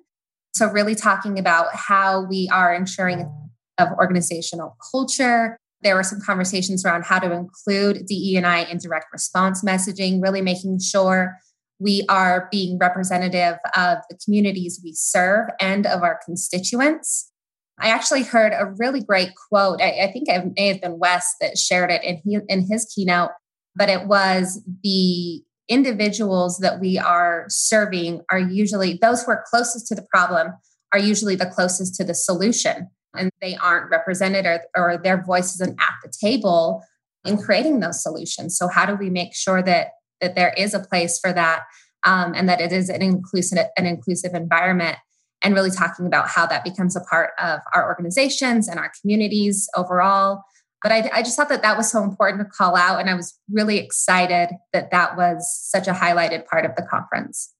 So, 0.55 0.67
really 0.71 0.95
talking 0.95 1.39
about 1.39 1.75
how 1.75 2.27
we 2.27 2.49
are 2.53 2.75
ensuring 2.75 3.31
of 3.79 3.89
organizational 3.99 4.77
culture. 4.91 5.57
There 5.83 5.97
were 5.97 6.03
some 6.03 6.21
conversations 6.21 6.85
around 6.85 7.05
how 7.05 7.19
to 7.19 7.33
include 7.33 8.07
DE&I 8.07 8.63
in 8.65 8.79
direct 8.79 9.07
response 9.13 9.65
messaging, 9.65 10.23
really 10.23 10.43
making 10.43 10.81
sure 10.81 11.39
we 11.79 12.05
are 12.09 12.49
being 12.51 12.79
representative 12.79 13.57
of 13.77 13.99
the 14.09 14.17
communities 14.25 14.81
we 14.85 14.93
serve 14.95 15.49
and 15.61 15.87
of 15.87 16.03
our 16.03 16.21
constituents. 16.25 17.31
I 17.79 17.89
actually 17.89 18.23
heard 18.23 18.53
a 18.53 18.73
really 18.79 19.03
great 19.03 19.31
quote. 19.49 19.83
I, 19.83 20.05
I 20.05 20.13
think 20.13 20.29
it 20.29 20.53
may 20.57 20.69
have 20.69 20.81
been 20.81 20.99
Wes 20.99 21.35
that 21.41 21.59
shared 21.59 21.91
it 21.91 22.05
in, 22.05 22.21
he, 22.25 22.39
in 22.49 22.67
his 22.71 22.91
keynote, 22.95 23.31
but 23.75 23.89
it 23.89 24.07
was 24.07 24.63
the 24.85 25.43
individuals 25.69 26.59
that 26.59 26.81
we 26.81 26.99
are 26.99 27.47
serving 27.49 28.21
are 28.31 28.39
usually 28.39 28.99
those 29.01 29.23
who 29.23 29.33
are 29.33 29.45
closest 29.49 29.87
to 29.89 29.95
the 29.95 30.07
problem 30.11 30.53
are 30.93 30.99
usually 30.99 31.35
the 31.35 31.47
closest 31.47 31.95
to 31.95 32.05
the 32.05 32.15
solution 32.15 32.89
and 33.15 33.31
they 33.41 33.57
aren't 33.57 33.91
represented 33.91 34.47
or, 34.47 34.61
or 34.77 34.99
their 34.99 35.23
voice 35.23 35.55
isn't 35.55 35.81
at 35.81 35.95
the 36.03 36.13
table 36.21 36.83
in 37.25 37.37
creating 37.37 37.81
those 37.81 38.03
solutions 38.03 38.57
so 38.57 38.69
how 38.69 38.85
do 38.85 38.95
we 38.95 39.11
make 39.11 39.35
sure 39.35 39.63
that 39.63 39.89
that 40.21 40.35
there 40.35 40.55
is 40.57 40.75
a 40.75 40.81
place 40.81 41.19
for 41.19 41.33
that 41.33 41.63
um, 42.05 42.33
and 42.35 42.49
that 42.49 42.61
it 42.61 42.73
is 42.73 42.89
an 42.89 43.03
inclusive 43.03 43.59
an 43.77 43.87
inclusive 43.87 44.35
environment 44.35 44.97
and 45.43 45.55
really 45.55 45.71
talking 45.71 46.07
about 46.07 46.29
how 46.29 46.47
that 46.47 46.65
becomes 46.65 46.97
a 46.97 47.01
part 47.01 47.31
of 47.39 47.61
our 47.75 47.87
organizations 47.87 48.69
and 48.69 48.79
our 48.79 48.93
communities 49.01 49.69
overall. 49.77 50.43
But 50.83 50.93
I, 50.93 51.11
I, 51.13 51.23
just 51.23 51.37
thought 51.37 51.49
that 51.49 51.63
that 51.63 51.77
was 51.77 51.91
so 51.91 52.03
important 52.03 52.43
to 52.43 52.49
call 52.49 52.75
out. 52.75 53.01
And 53.01 53.09
I 53.09 53.15
was 53.15 53.39
really 53.51 53.79
excited 53.79 54.51
that 54.73 54.91
that 54.91 55.17
was 55.17 55.49
such 55.53 55.87
a 55.87 55.93
highlighted 55.93 56.47
part 56.47 56.65
of 56.65 56.75
the 56.75 56.83
conference. 56.83 57.53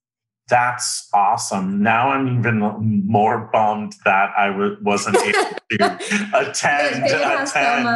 That's 0.49 1.07
awesome. 1.13 1.81
Now 1.81 2.09
I'm 2.09 2.39
even 2.39 2.59
more 3.07 3.49
bummed 3.51 3.93
that 4.03 4.31
I 4.37 4.47
w- 4.47 4.77
wasn't 4.81 5.17
able 5.17 5.31
to 5.71 5.99
attend. 6.33 7.05
attend. 7.05 7.87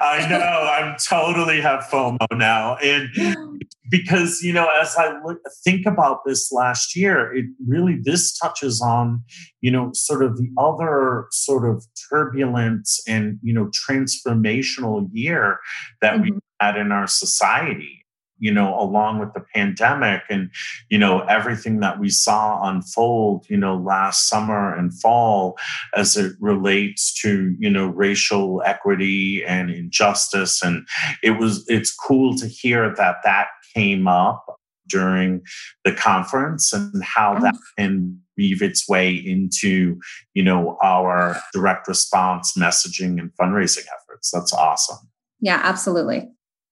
I 0.00 0.26
know. 0.28 0.38
I'm 0.38 0.96
totally 1.06 1.60
have 1.60 1.84
FOMO 1.84 2.26
now. 2.32 2.76
And 2.76 3.10
because 3.90 4.40
you 4.42 4.52
know 4.52 4.68
as 4.80 4.94
i 4.96 5.12
look, 5.24 5.38
think 5.62 5.86
about 5.86 6.20
this 6.24 6.50
last 6.50 6.96
year 6.96 7.32
it 7.34 7.44
really 7.66 7.98
this 8.02 8.36
touches 8.38 8.80
on 8.80 9.22
you 9.60 9.70
know 9.70 9.90
sort 9.92 10.22
of 10.24 10.36
the 10.36 10.48
other 10.58 11.26
sort 11.30 11.68
of 11.68 11.84
turbulent 12.10 12.88
and 13.06 13.38
you 13.42 13.52
know 13.52 13.70
transformational 13.88 15.08
year 15.12 15.58
that 16.00 16.14
mm-hmm. 16.14 16.34
we 16.34 16.40
had 16.60 16.76
in 16.76 16.92
our 16.92 17.06
society 17.06 18.03
you 18.44 18.52
know 18.52 18.78
along 18.78 19.18
with 19.18 19.32
the 19.32 19.44
pandemic 19.54 20.22
and 20.28 20.50
you 20.90 20.98
know 20.98 21.20
everything 21.20 21.80
that 21.80 21.98
we 21.98 22.10
saw 22.10 22.68
unfold 22.68 23.46
you 23.48 23.56
know 23.56 23.76
last 23.76 24.28
summer 24.28 24.74
and 24.76 24.92
fall 25.00 25.56
as 25.96 26.16
it 26.16 26.32
relates 26.40 27.12
to 27.22 27.54
you 27.58 27.70
know 27.70 27.86
racial 27.86 28.62
equity 28.64 29.42
and 29.44 29.70
injustice. 29.70 30.62
And 30.62 30.86
it 31.22 31.32
was 31.32 31.64
it's 31.68 31.94
cool 31.94 32.36
to 32.36 32.46
hear 32.46 32.94
that 32.96 33.16
that 33.24 33.48
came 33.74 34.06
up 34.06 34.44
during 34.86 35.42
the 35.84 35.92
conference 35.92 36.72
and 36.72 37.02
how 37.02 37.38
that 37.38 37.54
mm-hmm. 37.54 37.82
can 37.82 38.20
weave 38.36 38.62
its 38.62 38.88
way 38.88 39.14
into 39.14 39.98
you 40.34 40.42
know 40.42 40.76
our 40.82 41.36
direct 41.52 41.88
response 41.88 42.54
messaging 42.58 43.18
and 43.18 43.30
fundraising 43.40 43.86
efforts. 44.02 44.30
That's 44.30 44.52
awesome. 44.52 45.08
Yeah 45.40 45.60
absolutely 45.62 46.28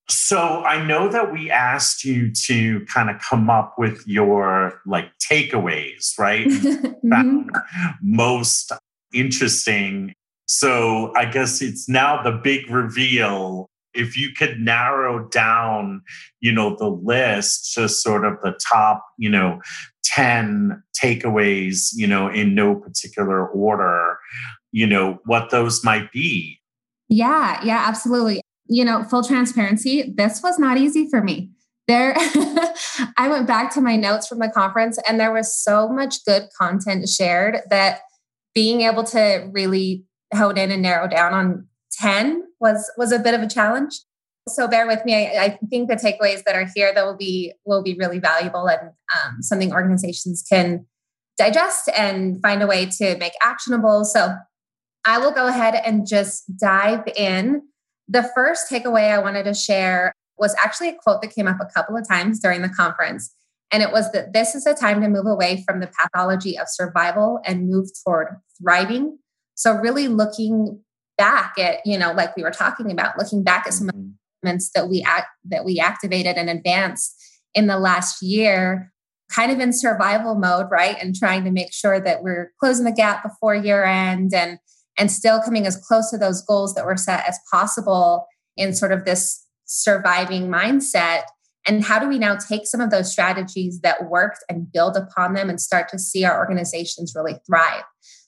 so 0.08 0.62
i 0.64 0.84
know 0.84 1.08
that 1.08 1.32
we 1.32 1.50
asked 1.50 2.04
you 2.04 2.30
to 2.32 2.84
kind 2.86 3.08
of 3.08 3.20
come 3.20 3.48
up 3.48 3.74
with 3.78 4.02
your 4.06 4.80
like 4.86 5.10
takeaways 5.18 6.18
right 6.18 6.46
mm-hmm. 6.48 7.48
most 8.02 8.72
interesting 9.14 10.12
so 10.46 11.12
i 11.16 11.24
guess 11.24 11.62
it's 11.62 11.88
now 11.88 12.22
the 12.22 12.32
big 12.32 12.68
reveal 12.70 13.68
if 13.94 14.16
you 14.16 14.32
could 14.32 14.58
narrow 14.58 15.28
down, 15.28 16.02
you 16.40 16.52
know, 16.52 16.76
the 16.76 16.88
list 16.88 17.74
to 17.74 17.88
sort 17.88 18.24
of 18.24 18.40
the 18.42 18.58
top, 18.72 19.04
you 19.18 19.28
know, 19.28 19.60
10 20.04 20.82
takeaways, 21.00 21.90
you 21.94 22.06
know, 22.06 22.28
in 22.28 22.54
no 22.54 22.74
particular 22.74 23.46
order, 23.48 24.18
you 24.72 24.86
know, 24.86 25.20
what 25.24 25.50
those 25.50 25.84
might 25.84 26.10
be. 26.12 26.58
Yeah, 27.08 27.62
yeah, 27.64 27.84
absolutely. 27.86 28.40
You 28.72 28.84
know, 28.84 29.04
full 29.04 29.22
transparency, 29.22 30.12
this 30.16 30.42
was 30.42 30.58
not 30.58 30.78
easy 30.78 31.08
for 31.10 31.22
me. 31.22 31.50
There, 31.88 32.14
I 33.18 33.28
went 33.28 33.46
back 33.46 33.74
to 33.74 33.80
my 33.80 33.96
notes 33.96 34.26
from 34.26 34.38
the 34.38 34.48
conference 34.48 34.98
and 35.08 35.18
there 35.18 35.32
was 35.32 35.54
so 35.54 35.88
much 35.88 36.24
good 36.24 36.44
content 36.56 37.08
shared 37.08 37.58
that 37.70 38.00
being 38.54 38.82
able 38.82 39.04
to 39.04 39.50
really 39.52 40.04
hone 40.32 40.56
in 40.56 40.70
and 40.70 40.82
narrow 40.82 41.08
down 41.08 41.34
on 41.34 41.66
10 42.00 42.44
was 42.60 42.90
was 42.96 43.12
a 43.12 43.18
bit 43.18 43.34
of 43.34 43.42
a 43.42 43.48
challenge. 43.48 43.94
So 44.48 44.66
bear 44.66 44.86
with 44.86 45.04
me. 45.04 45.14
I, 45.14 45.44
I 45.44 45.58
think 45.70 45.88
the 45.88 45.96
takeaways 45.96 46.42
that 46.44 46.56
are 46.56 46.68
here 46.74 46.92
that 46.94 47.04
will 47.04 47.16
be 47.16 47.52
will 47.64 47.82
be 47.82 47.94
really 47.94 48.18
valuable 48.18 48.68
and 48.68 48.90
um, 49.14 49.42
something 49.42 49.72
organizations 49.72 50.44
can 50.48 50.86
digest 51.38 51.90
and 51.96 52.40
find 52.40 52.62
a 52.62 52.66
way 52.66 52.86
to 52.86 53.16
make 53.18 53.32
actionable. 53.42 54.04
So 54.04 54.34
I 55.04 55.18
will 55.18 55.32
go 55.32 55.46
ahead 55.46 55.74
and 55.74 56.06
just 56.06 56.44
dive 56.56 57.04
in. 57.16 57.62
The 58.12 58.30
first 58.34 58.70
takeaway 58.70 59.10
I 59.10 59.18
wanted 59.18 59.44
to 59.44 59.54
share 59.54 60.14
was 60.36 60.54
actually 60.62 60.90
a 60.90 60.94
quote 60.94 61.22
that 61.22 61.34
came 61.34 61.48
up 61.48 61.58
a 61.60 61.66
couple 61.66 61.96
of 61.96 62.06
times 62.06 62.40
during 62.40 62.60
the 62.60 62.68
conference. 62.68 63.34
And 63.70 63.82
it 63.82 63.90
was 63.90 64.12
that 64.12 64.34
this 64.34 64.54
is 64.54 64.66
a 64.66 64.74
time 64.74 65.00
to 65.00 65.08
move 65.08 65.26
away 65.26 65.64
from 65.66 65.80
the 65.80 65.90
pathology 66.00 66.58
of 66.58 66.66
survival 66.68 67.40
and 67.46 67.70
move 67.70 67.88
toward 68.04 68.28
thriving. 68.60 69.18
So, 69.54 69.72
really 69.72 70.08
looking 70.08 70.82
back 71.18 71.58
at 71.58 71.78
you 71.84 71.98
know 71.98 72.12
like 72.12 72.36
we 72.36 72.42
were 72.42 72.50
talking 72.50 72.90
about 72.90 73.18
looking 73.18 73.42
back 73.44 73.66
at 73.66 73.74
some 73.74 73.88
mm-hmm. 73.88 74.10
elements 74.42 74.70
that 74.74 74.88
we 74.88 75.02
act 75.02 75.28
that 75.44 75.64
we 75.64 75.78
activated 75.78 76.36
and 76.36 76.50
advanced 76.50 77.14
in 77.54 77.66
the 77.66 77.78
last 77.78 78.22
year 78.22 78.92
kind 79.30 79.52
of 79.52 79.60
in 79.60 79.72
survival 79.72 80.34
mode 80.34 80.66
right 80.70 80.96
and 81.00 81.14
trying 81.14 81.44
to 81.44 81.50
make 81.50 81.72
sure 81.72 82.00
that 82.00 82.22
we're 82.22 82.52
closing 82.58 82.84
the 82.84 82.92
gap 82.92 83.22
before 83.22 83.54
year 83.54 83.84
end 83.84 84.32
and 84.34 84.58
and 84.98 85.10
still 85.10 85.40
coming 85.40 85.66
as 85.66 85.76
close 85.76 86.10
to 86.10 86.18
those 86.18 86.42
goals 86.42 86.74
that 86.74 86.84
were 86.84 86.96
set 86.96 87.26
as 87.28 87.38
possible 87.50 88.26
in 88.56 88.74
sort 88.74 88.92
of 88.92 89.04
this 89.04 89.46
surviving 89.64 90.48
mindset 90.48 91.22
And 91.66 91.84
how 91.84 92.00
do 92.00 92.08
we 92.08 92.18
now 92.18 92.36
take 92.36 92.66
some 92.66 92.80
of 92.80 92.90
those 92.90 93.10
strategies 93.10 93.80
that 93.82 94.10
worked 94.10 94.44
and 94.48 94.70
build 94.70 94.96
upon 94.96 95.34
them 95.34 95.48
and 95.48 95.60
start 95.60 95.88
to 95.90 95.98
see 95.98 96.24
our 96.24 96.36
organizations 96.36 97.14
really 97.14 97.36
thrive? 97.46 97.84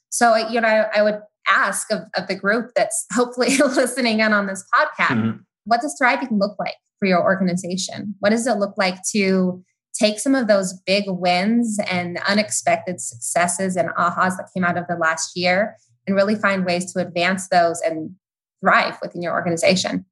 So, 0.09 0.37
you 0.37 0.61
know, 0.61 0.68
I, 0.68 1.00
I 1.00 1.02
would 1.02 1.21
ask 1.50 1.90
of, 1.90 2.02
of, 2.16 2.28
the 2.28 2.37
group 2.37 2.71
that's 2.76 3.04
hopefully 3.12 3.56
listening 3.59 4.21
in 4.21 4.33
on 4.33 4.47
this 4.47 4.64
podcast 4.73 5.16
mm-hmm. 5.16 5.38
what 5.64 5.80
does 5.80 5.94
thriving 5.99 6.38
look 6.38 6.56
like 6.59 6.76
for 6.99 7.06
your 7.06 7.23
organization? 7.23 8.14
What 8.21 8.30
does 8.30 8.47
it 8.47 8.54
look 8.54 8.78
like 8.78 8.99
to 9.12 9.62
take 9.99 10.18
some 10.18 10.35
of 10.35 10.47
those 10.47 10.73
big 10.87 11.04
wins 11.09 11.78
and 11.90 12.18
unexpected 12.28 13.00
successes 13.00 13.76
and 13.76 13.90
ahas 13.90 14.37
that 14.37 14.49
came 14.54 14.64
out 14.64 14.78
of 14.78 14.87
the 14.88 14.97
last 14.97 15.37
year 15.37 15.76
and 16.06 16.16
really 16.16 16.34
find 16.34 16.64
ways 16.64 16.92
to 16.92 17.00
advance 17.00 17.49
those 17.49 17.80
and 17.80 18.14
thrive 18.61 18.99
within 19.02 19.23
your 19.23 19.32
organization? 19.32 20.04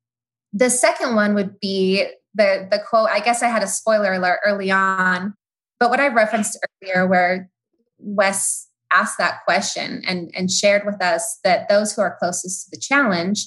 The 0.53 0.71
second 0.71 1.15
one 1.15 1.35
would 1.35 1.59
be 1.61 2.07
the 2.35 2.69
the 2.71 2.79
quote. 2.79 3.09
I 3.11 3.21
guess 3.21 3.43
I 3.43 3.49
had 3.49 3.63
a 3.63 3.67
spoiler 3.67 4.13
alert 4.13 4.41
early 4.45 4.71
on, 4.71 5.35
but 5.81 5.91
what 5.91 6.01
I 6.01 6.09
referenced 6.09 6.59
earlier, 6.83 7.07
where 7.07 7.51
Wes 7.99 8.69
asked 8.93 9.19
that 9.19 9.45
question 9.45 10.03
and 10.07 10.31
and 10.37 10.51
shared 10.51 10.85
with 10.85 11.03
us 11.03 11.39
that 11.45 11.69
those 11.69 11.95
who 11.95 12.03
are 12.03 12.17
closest 12.19 12.65
to 12.65 12.77
the 12.77 12.81
challenge 12.81 13.47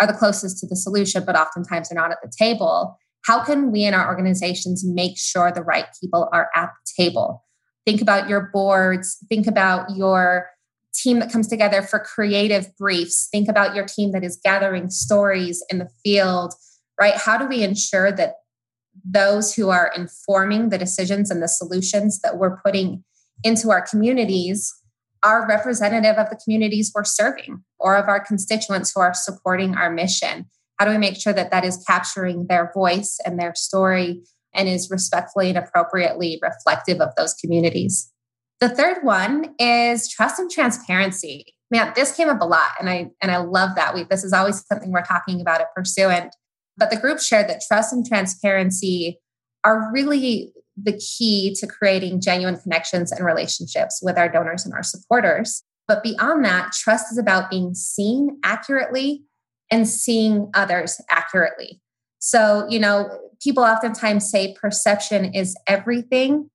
are 0.00 0.06
the 0.06 0.12
closest 0.12 0.58
to 0.58 0.66
the 0.66 0.76
solution, 0.76 1.24
but 1.24 1.36
oftentimes 1.36 1.88
they're 1.88 2.00
not 2.00 2.10
at 2.10 2.18
the 2.22 2.32
table. 2.36 2.98
How 3.26 3.44
can 3.44 3.70
we 3.70 3.84
in 3.84 3.94
our 3.94 4.08
organizations 4.08 4.82
make 4.84 5.18
sure 5.18 5.52
the 5.52 5.62
right 5.62 5.86
people 6.00 6.28
are 6.32 6.48
at 6.56 6.70
the 6.86 7.04
table? 7.04 7.44
Think 7.84 8.00
about 8.00 8.28
your 8.28 8.50
boards, 8.52 9.18
think 9.28 9.46
about 9.46 9.94
your 9.94 10.48
team 10.94 11.20
that 11.20 11.32
comes 11.32 11.48
together 11.48 11.82
for 11.82 11.98
creative 11.98 12.76
briefs, 12.76 13.28
think 13.30 13.48
about 13.48 13.74
your 13.74 13.86
team 13.86 14.12
that 14.12 14.24
is 14.24 14.40
gathering 14.42 14.90
stories 14.90 15.64
in 15.70 15.78
the 15.78 15.88
field, 16.04 16.54
right? 17.00 17.14
How 17.14 17.38
do 17.38 17.46
we 17.46 17.62
ensure 17.62 18.12
that 18.12 18.34
those 19.04 19.54
who 19.54 19.68
are 19.70 19.92
informing 19.96 20.68
the 20.68 20.78
decisions 20.78 21.30
and 21.30 21.42
the 21.42 21.48
solutions 21.48 22.20
that 22.20 22.38
we're 22.38 22.56
putting 22.58 23.04
into 23.44 23.70
our 23.70 23.80
communities 23.80 24.74
are 25.22 25.46
representative 25.46 26.16
of 26.16 26.30
the 26.30 26.40
communities 26.42 26.92
we're 26.94 27.04
serving 27.04 27.62
or 27.78 27.96
of 27.96 28.08
our 28.08 28.20
constituents 28.20 28.92
who 28.94 29.00
are 29.00 29.14
supporting 29.14 29.74
our 29.74 29.90
mission? 29.90 30.46
How 30.78 30.86
do 30.86 30.92
we 30.92 30.98
make 30.98 31.16
sure 31.16 31.32
that 31.32 31.50
that 31.50 31.64
is 31.64 31.84
capturing 31.86 32.46
their 32.46 32.70
voice 32.72 33.18
and 33.24 33.38
their 33.38 33.54
story 33.54 34.22
and 34.54 34.68
is 34.68 34.90
respectfully 34.90 35.50
and 35.50 35.58
appropriately 35.58 36.40
reflective 36.42 37.00
of 37.00 37.14
those 37.16 37.34
communities? 37.34 38.10
The 38.60 38.68
third 38.68 38.98
one 39.02 39.54
is 39.58 40.08
trust 40.08 40.38
and 40.38 40.50
transparency. 40.50 41.54
Man, 41.70 41.92
this 41.94 42.14
came 42.14 42.28
up 42.28 42.40
a 42.40 42.46
lot, 42.46 42.70
and 42.78 42.90
I 42.90 43.10
and 43.22 43.30
I 43.30 43.38
love 43.38 43.74
that. 43.76 43.94
We 43.94 44.04
this 44.04 44.24
is 44.24 44.32
always 44.32 44.64
something 44.66 44.92
we're 44.92 45.02
talking 45.02 45.40
about 45.40 45.60
at 45.60 45.74
Pursuant. 45.74 46.34
But 46.76 46.90
the 46.90 46.96
group 46.96 47.20
shared 47.20 47.48
that 47.48 47.62
trust 47.66 47.92
and 47.92 48.06
transparency 48.06 49.18
are 49.64 49.90
really 49.92 50.52
the 50.76 50.98
key 50.98 51.54
to 51.60 51.66
creating 51.66 52.20
genuine 52.20 52.56
connections 52.56 53.12
and 53.12 53.24
relationships 53.24 54.00
with 54.02 54.16
our 54.16 54.28
donors 54.28 54.64
and 54.64 54.74
our 54.74 54.82
supporters. 54.82 55.62
But 55.86 56.02
beyond 56.02 56.44
that, 56.44 56.72
trust 56.72 57.12
is 57.12 57.18
about 57.18 57.50
being 57.50 57.74
seen 57.74 58.38
accurately 58.44 59.24
and 59.70 59.88
seeing 59.88 60.50
others 60.54 61.00
accurately. 61.10 61.80
So, 62.18 62.66
you 62.68 62.78
know, 62.78 63.10
people 63.42 63.64
oftentimes 63.64 64.30
say 64.30 64.54
perception 64.60 65.34
is 65.34 65.56
everything. 65.66 66.50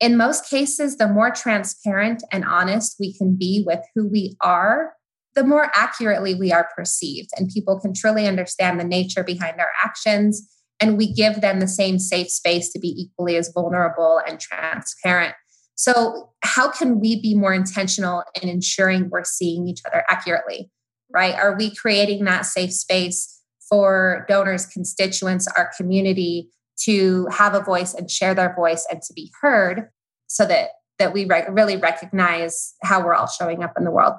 In 0.00 0.16
most 0.16 0.48
cases, 0.48 0.96
the 0.96 1.08
more 1.08 1.30
transparent 1.30 2.22
and 2.32 2.44
honest 2.44 2.96
we 2.98 3.16
can 3.16 3.36
be 3.36 3.62
with 3.66 3.80
who 3.94 4.08
we 4.08 4.34
are, 4.40 4.94
the 5.34 5.44
more 5.44 5.70
accurately 5.74 6.34
we 6.34 6.52
are 6.52 6.68
perceived, 6.74 7.30
and 7.36 7.50
people 7.50 7.78
can 7.78 7.92
truly 7.94 8.26
understand 8.26 8.80
the 8.80 8.84
nature 8.84 9.22
behind 9.22 9.60
our 9.60 9.70
actions 9.84 10.48
and 10.80 10.96
we 10.96 11.12
give 11.12 11.42
them 11.42 11.60
the 11.60 11.68
same 11.68 11.98
safe 11.98 12.30
space 12.30 12.72
to 12.72 12.78
be 12.78 12.88
equally 12.96 13.36
as 13.36 13.52
vulnerable 13.52 14.20
and 14.26 14.40
transparent. 14.40 15.34
So, 15.74 16.30
how 16.42 16.70
can 16.70 17.00
we 17.00 17.20
be 17.20 17.34
more 17.34 17.52
intentional 17.52 18.24
in 18.40 18.48
ensuring 18.48 19.10
we're 19.10 19.24
seeing 19.24 19.68
each 19.68 19.80
other 19.86 20.04
accurately? 20.08 20.70
Right? 21.12 21.34
Are 21.34 21.56
we 21.56 21.74
creating 21.74 22.24
that 22.24 22.46
safe 22.46 22.72
space 22.72 23.40
for 23.68 24.24
donors, 24.28 24.66
constituents, 24.66 25.46
our 25.56 25.70
community 25.76 26.48
to 26.84 27.26
have 27.30 27.54
a 27.54 27.60
voice 27.60 27.94
and 27.94 28.10
share 28.10 28.34
their 28.34 28.54
voice 28.54 28.86
and 28.90 29.02
to 29.02 29.12
be 29.12 29.32
heard 29.40 29.88
so 30.26 30.46
that 30.46 30.70
that 30.98 31.12
we 31.14 31.24
re- 31.24 31.46
really 31.48 31.76
recognize 31.76 32.74
how 32.82 33.02
we're 33.02 33.14
all 33.14 33.26
showing 33.26 33.64
up 33.64 33.72
in 33.76 33.84
the 33.84 33.90
world. 33.90 34.14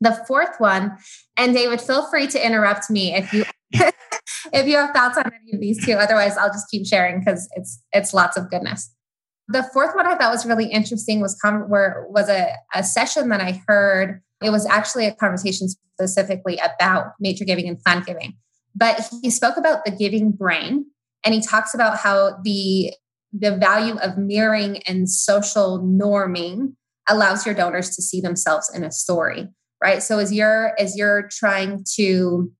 The 0.00 0.24
fourth 0.26 0.54
one, 0.58 0.96
and 1.36 1.54
David, 1.54 1.80
feel 1.80 2.08
free 2.08 2.26
to 2.28 2.44
interrupt 2.44 2.88
me 2.90 3.14
if 3.14 3.32
you 3.32 3.44
if 4.52 4.66
you 4.66 4.76
have 4.76 4.94
thoughts 4.94 5.18
on 5.18 5.26
any 5.26 5.52
of 5.54 5.60
these 5.60 5.84
two. 5.84 5.92
Otherwise, 5.92 6.36
I'll 6.36 6.52
just 6.52 6.70
keep 6.70 6.86
sharing 6.86 7.20
because 7.20 7.48
it's 7.56 7.82
it's 7.92 8.14
lots 8.14 8.36
of 8.36 8.50
goodness. 8.50 8.92
The 9.48 9.64
fourth 9.74 9.94
one 9.94 10.06
I 10.06 10.16
thought 10.16 10.32
was 10.32 10.46
really 10.46 10.66
interesting 10.66 11.20
was 11.20 11.38
com- 11.42 11.68
where 11.68 12.06
was 12.08 12.28
a, 12.28 12.52
a 12.74 12.82
session 12.82 13.28
that 13.28 13.40
I 13.40 13.62
heard. 13.66 14.22
It 14.42 14.50
was 14.50 14.66
actually 14.66 15.06
a 15.06 15.14
conversation 15.14 15.68
specifically 15.68 16.58
about 16.58 17.12
major 17.20 17.44
giving 17.44 17.68
and 17.68 17.78
planned 17.80 18.06
giving. 18.06 18.34
But 18.74 19.08
he 19.22 19.30
spoke 19.30 19.56
about 19.56 19.84
the 19.84 19.90
giving 19.90 20.32
brain 20.32 20.86
and 21.24 21.34
he 21.34 21.40
talks 21.40 21.74
about 21.74 21.98
how 21.98 22.38
the 22.42 22.92
the 23.32 23.56
value 23.56 23.96
of 23.98 24.18
mirroring 24.18 24.82
and 24.82 25.08
social 25.08 25.80
norming 25.80 26.74
allows 27.08 27.46
your 27.46 27.54
donors 27.54 27.96
to 27.96 28.02
see 28.02 28.20
themselves 28.20 28.70
in 28.74 28.84
a 28.84 28.92
story 28.92 29.48
right? 29.82 30.02
So 30.02 30.18
as 30.18 30.32
you're 30.32 30.72
as 30.78 30.96
you're 30.96 31.28
trying 31.30 31.84
to 31.96 32.50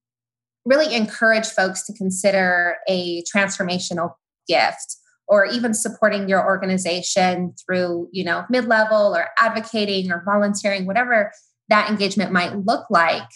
really 0.65 0.95
encourage 0.95 1.47
folks 1.47 1.87
to 1.87 1.95
consider 1.95 2.77
a 2.89 3.23
transformational 3.35 4.15
gift 4.49 4.97
or 5.29 5.47
even 5.47 5.73
supporting 5.73 6.29
your 6.29 6.45
organization 6.45 7.55
through 7.65 8.09
you 8.13 8.25
know 8.25 8.45
mid-level 8.51 9.15
or 9.17 9.29
advocating 9.41 10.11
or 10.11 10.23
volunteering 10.27 10.85
whatever 10.85 11.33
that 11.69 11.89
engagement 11.89 12.33
might 12.33 12.57
look 12.59 12.85
like 12.91 13.29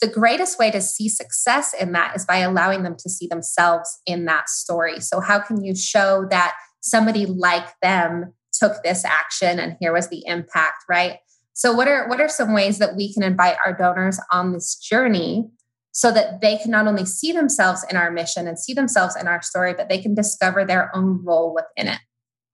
the 0.00 0.08
greatest 0.08 0.58
way 0.58 0.70
to 0.70 0.80
see 0.80 1.08
success 1.08 1.74
in 1.78 1.92
that 1.92 2.14
is 2.16 2.24
by 2.24 2.38
allowing 2.38 2.82
them 2.82 2.96
to 2.98 3.08
see 3.08 3.26
themselves 3.26 4.00
in 4.06 4.24
that 4.24 4.48
story 4.48 5.00
so 5.00 5.20
how 5.20 5.38
can 5.38 5.62
you 5.62 5.74
show 5.74 6.26
that 6.30 6.54
somebody 6.80 7.26
like 7.26 7.68
them 7.82 8.32
took 8.52 8.82
this 8.82 9.04
action 9.04 9.58
and 9.58 9.76
here 9.80 9.92
was 9.92 10.08
the 10.08 10.22
impact 10.26 10.84
right 10.88 11.18
so 11.52 11.72
what 11.72 11.88
are 11.88 12.08
what 12.08 12.20
are 12.20 12.28
some 12.28 12.52
ways 12.52 12.78
that 12.78 12.96
we 12.96 13.12
can 13.12 13.22
invite 13.22 13.56
our 13.64 13.72
donors 13.72 14.20
on 14.30 14.52
this 14.52 14.76
journey 14.76 15.50
so 15.94 16.10
that 16.10 16.40
they 16.40 16.58
can 16.58 16.72
not 16.72 16.88
only 16.88 17.06
see 17.06 17.30
themselves 17.30 17.86
in 17.88 17.96
our 17.96 18.10
mission 18.10 18.48
and 18.48 18.58
see 18.58 18.74
themselves 18.74 19.14
in 19.14 19.28
our 19.28 19.40
story, 19.40 19.74
but 19.74 19.88
they 19.88 19.98
can 19.98 20.12
discover 20.12 20.64
their 20.64 20.94
own 20.94 21.24
role 21.24 21.54
within 21.54 21.92
it. 21.92 22.00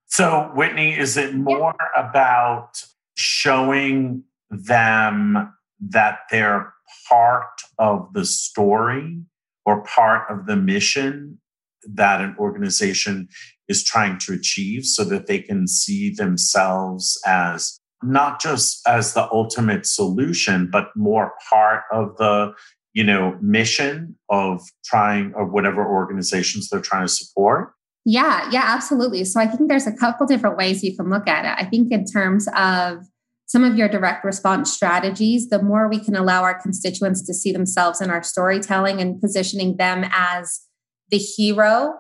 So, 0.07 0.51
Whitney, 0.55 0.93
is 0.97 1.17
it 1.17 1.35
more 1.35 1.75
yeah. 1.81 2.09
about 2.09 2.85
showing 3.15 4.25
them 4.51 5.55
that 5.89 6.19
they're 6.31 6.75
part 7.11 7.63
of 7.79 8.13
the 8.13 8.25
story 8.25 9.21
or 9.67 9.83
part 9.85 10.31
of 10.31 10.47
the 10.47 10.57
mission 10.57 11.39
that 11.85 12.21
an 12.21 12.37
organization 12.39 13.29
is 13.69 13.85
trying 13.85 14.19
to 14.19 14.33
achieve 14.33 14.85
so 14.85 15.05
that 15.05 15.27
they 15.27 15.39
can 15.39 15.67
see 15.67 16.11
themselves 16.11 17.21
as 17.27 17.79
not 18.03 18.41
just 18.41 18.81
as 18.87 19.15
the 19.15 19.31
ultimate 19.31 19.87
solution, 19.87 20.69
but 20.71 20.89
more 20.97 21.33
part 21.49 21.85
of 21.93 22.17
the 22.17 22.53
you 22.93 23.05
know 23.05 23.39
mission 23.41 24.17
of 24.29 24.63
trying 24.85 25.33
or 25.35 25.47
whatever 25.47 25.87
organizations 25.87 26.69
they're 26.69 26.81
trying 26.81 27.07
to 27.07 27.13
support? 27.13 27.73
Yeah 28.05 28.49
yeah 28.51 28.65
absolutely. 28.67 29.25
So 29.25 29.41
i 29.41 29.47
think 29.47 29.69
there's 29.69 29.87
a 29.87 29.97
couple 29.97 30.27
different 30.27 30.57
ways 30.57 30.83
you 30.83 30.97
can 30.97 31.09
look 31.11 31.29
at 31.29 31.45
it. 31.45 31.65
I 31.65 31.69
think 31.69 31.93
in 31.93 32.05
terms 32.05 32.49
of 32.57 33.07
some 33.51 33.65
of 33.65 33.77
your 33.77 33.89
direct 33.89 34.25
response 34.25 34.73
strategies 34.73 35.49
the 35.49 35.63
more 35.63 35.89
we 35.89 35.99
can 35.99 36.15
allow 36.15 36.43
our 36.43 36.61
constituents 36.61 37.25
to 37.27 37.35
see 37.35 37.53
themselves 37.53 38.01
in 38.01 38.11
our 38.11 38.23
storytelling 38.23 39.01
and 39.01 39.21
positioning 39.21 39.77
them 39.77 40.05
as 40.13 40.61
the 41.11 41.19
hero 41.19 41.95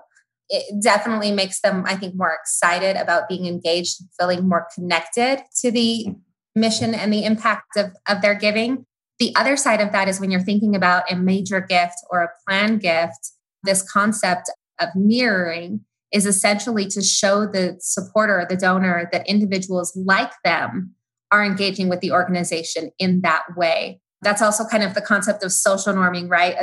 it 0.48 0.82
definitely 0.82 1.32
makes 1.32 1.60
them 1.60 1.84
i 1.86 1.94
think 1.94 2.14
more 2.14 2.36
excited 2.40 2.96
about 2.96 3.28
being 3.28 3.46
engaged 3.46 3.96
feeling 4.18 4.48
more 4.48 4.66
connected 4.74 5.42
to 5.54 5.70
the 5.70 6.06
mission 6.54 6.94
and 6.94 7.12
the 7.12 7.24
impact 7.24 7.76
of, 7.76 7.92
of 8.08 8.22
their 8.22 8.34
giving. 8.34 8.86
The 9.18 9.34
other 9.36 9.56
side 9.56 9.80
of 9.80 9.92
that 9.92 10.08
is 10.08 10.20
when 10.20 10.30
you're 10.30 10.40
thinking 10.40 10.74
about 10.74 11.10
a 11.10 11.16
major 11.16 11.60
gift 11.60 11.96
or 12.10 12.22
a 12.22 12.30
planned 12.46 12.80
gift, 12.80 13.32
this 13.62 13.82
concept 13.82 14.50
of 14.80 14.88
mirroring 14.94 15.80
is 16.12 16.26
essentially 16.26 16.86
to 16.86 17.02
show 17.02 17.46
the 17.46 17.76
supporter, 17.80 18.46
the 18.48 18.56
donor, 18.56 19.08
that 19.12 19.28
individuals 19.28 19.94
like 19.94 20.32
them 20.44 20.94
are 21.30 21.44
engaging 21.44 21.88
with 21.88 22.00
the 22.00 22.12
organization 22.12 22.90
in 22.98 23.20
that 23.22 23.42
way. 23.56 24.00
That's 24.22 24.42
also 24.42 24.64
kind 24.64 24.82
of 24.82 24.94
the 24.94 25.00
concept 25.00 25.42
of 25.42 25.52
social 25.52 25.94
norming, 25.94 26.28
right? 26.30 26.54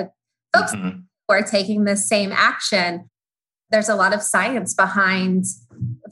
Folks 0.56 0.74
mm-hmm. 0.74 1.00
who 1.28 1.34
are 1.34 1.42
taking 1.42 1.86
the 1.86 1.98
same 1.98 2.32
action, 2.32 3.10
there's 3.72 3.90
a 3.90 3.96
lot 3.96 4.14
of 4.14 4.22
science 4.22 4.74
behind 4.74 5.46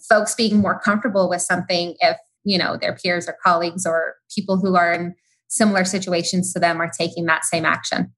folks 0.09 0.35
being 0.35 0.57
more 0.57 0.79
comfortable 0.79 1.29
with 1.29 1.41
something 1.41 1.95
if, 1.99 2.17
you 2.43 2.57
know, 2.57 2.77
their 2.77 2.95
peers 2.95 3.27
or 3.27 3.37
colleagues 3.43 3.85
or 3.85 4.15
people 4.33 4.57
who 4.57 4.75
are 4.75 4.93
in 4.93 5.15
similar 5.47 5.85
situations 5.85 6.51
to 6.53 6.59
them 6.59 6.81
are 6.81 6.89
taking 6.89 7.25
that 7.25 7.45
same 7.45 7.65
action. 7.65 8.11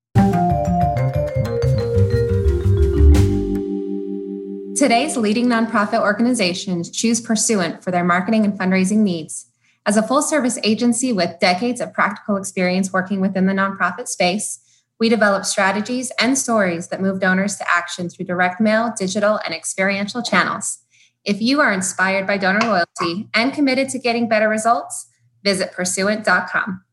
Today's 4.78 5.18
leading 5.18 5.48
nonprofit 5.48 6.02
organizations 6.02 6.92
choose 6.92 7.20
Pursuant 7.20 7.84
for 7.84 7.90
their 7.90 8.04
marketing 8.04 8.46
and 8.46 8.58
fundraising 8.58 8.98
needs. 8.98 9.47
As 9.88 9.96
a 9.96 10.04
full 10.04 10.22
service 10.22 10.60
agency 10.66 11.14
with 11.14 11.40
decades 11.40 11.80
of 11.80 11.94
practical 11.94 12.36
experience 12.36 12.92
working 12.92 13.22
within 13.22 13.46
the 13.46 13.54
nonprofit 13.54 14.10
space, 14.10 14.60
we 15.00 15.08
develop 15.08 15.46
strategies 15.46 16.12
and 16.20 16.38
stories 16.38 16.90
that 16.90 17.00
move 17.00 17.22
donors 17.22 17.56
to 17.56 17.66
action 17.74 18.10
through 18.10 18.26
direct 18.26 18.60
mail, 18.60 18.94
digital, 18.98 19.40
and 19.46 19.54
experiential 19.54 20.22
channels. 20.22 20.80
If 21.24 21.42
you 21.42 21.62
are 21.62 21.72
inspired 21.72 22.28
by 22.28 22.38
donor 22.38 22.60
loyalty 22.68 23.30
and 23.34 23.54
committed 23.54 23.88
to 23.90 24.00
getting 24.00 24.28
better 24.28 24.50
results, 24.50 25.08
visit 25.46 25.72
pursuant.com. 25.72 26.84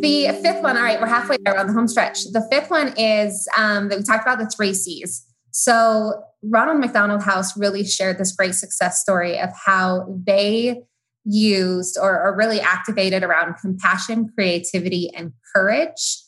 The 0.00 0.40
fifth 0.42 0.60
one, 0.60 0.76
all 0.76 0.82
right, 0.82 1.00
we're 1.00 1.06
halfway 1.06 1.36
there 1.44 1.56
on 1.56 1.68
the 1.68 1.72
home 1.72 1.86
stretch. 1.86 2.24
The 2.32 2.44
fifth 2.50 2.68
one 2.68 2.94
is 2.96 3.48
um, 3.56 3.90
that 3.90 3.98
we 3.98 4.02
talked 4.02 4.24
about 4.24 4.40
the 4.40 4.46
three 4.48 4.74
C's. 4.74 5.24
So, 5.52 6.22
Ronald 6.42 6.80
McDonald 6.80 7.22
House 7.22 7.56
really 7.56 7.84
shared 7.84 8.18
this 8.18 8.32
great 8.32 8.54
success 8.54 9.00
story 9.00 9.38
of 9.38 9.50
how 9.66 10.06
they 10.26 10.82
used 11.24 11.98
or, 12.00 12.18
or 12.18 12.36
really 12.36 12.60
activated 12.60 13.22
around 13.22 13.54
compassion, 13.60 14.30
creativity, 14.34 15.10
and 15.14 15.32
courage 15.54 16.22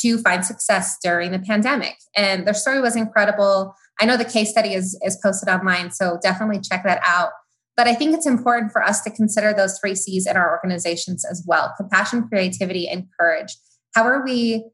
to 0.00 0.18
find 0.18 0.44
success 0.44 0.96
during 1.02 1.30
the 1.30 1.38
pandemic. 1.38 1.96
And 2.16 2.46
their 2.46 2.54
story 2.54 2.80
was 2.80 2.96
incredible. 2.96 3.74
I 4.00 4.06
know 4.06 4.16
the 4.16 4.24
case 4.24 4.50
study 4.50 4.74
is, 4.74 4.98
is 5.02 5.18
posted 5.22 5.48
online, 5.48 5.92
so 5.92 6.18
definitely 6.22 6.60
check 6.60 6.82
that 6.84 7.00
out. 7.06 7.30
But 7.76 7.88
I 7.88 7.94
think 7.94 8.14
it's 8.14 8.26
important 8.26 8.72
for 8.72 8.82
us 8.82 9.02
to 9.02 9.10
consider 9.10 9.52
those 9.52 9.78
three 9.78 9.94
C's 9.94 10.26
in 10.26 10.36
our 10.36 10.50
organizations 10.50 11.24
as 11.24 11.44
well 11.46 11.72
compassion, 11.76 12.28
creativity, 12.28 12.88
and 12.88 13.06
courage. 13.18 13.56
How 13.94 14.04
are 14.04 14.24
we 14.24 14.64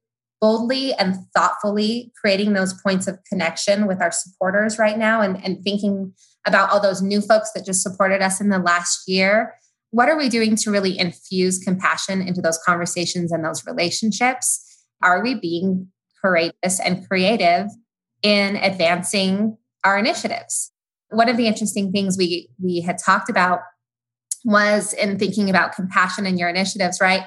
boldly 0.40 0.94
and 0.94 1.16
thoughtfully 1.34 2.12
creating 2.20 2.52
those 2.52 2.74
points 2.82 3.06
of 3.06 3.18
connection 3.28 3.86
with 3.86 4.00
our 4.00 4.10
supporters 4.10 4.78
right 4.78 4.98
now 4.98 5.20
and, 5.20 5.42
and 5.44 5.62
thinking 5.62 6.12
about 6.46 6.70
all 6.70 6.80
those 6.80 7.02
new 7.02 7.20
folks 7.20 7.52
that 7.52 7.66
just 7.66 7.82
supported 7.82 8.22
us 8.22 8.40
in 8.40 8.48
the 8.48 8.58
last 8.58 9.02
year? 9.06 9.54
What 9.90 10.08
are 10.08 10.16
we 10.16 10.28
doing 10.28 10.56
to 10.56 10.70
really 10.70 10.98
infuse 10.98 11.58
compassion 11.58 12.22
into 12.22 12.40
those 12.40 12.58
conversations 12.64 13.32
and 13.32 13.44
those 13.44 13.66
relationships? 13.66 14.84
Are 15.02 15.22
we 15.22 15.34
being 15.34 15.88
courageous 16.22 16.80
and 16.80 17.06
creative 17.06 17.66
in 18.22 18.56
advancing 18.56 19.58
our 19.84 19.98
initiatives? 19.98 20.72
one 21.10 21.28
of 21.28 21.36
the 21.36 21.46
interesting 21.46 21.92
things 21.92 22.16
we 22.16 22.48
we 22.62 22.80
had 22.80 22.98
talked 22.98 23.28
about 23.28 23.60
was 24.44 24.92
in 24.94 25.18
thinking 25.18 25.50
about 25.50 25.74
compassion 25.74 26.26
in 26.26 26.38
your 26.38 26.48
initiatives, 26.48 27.00
right? 27.00 27.24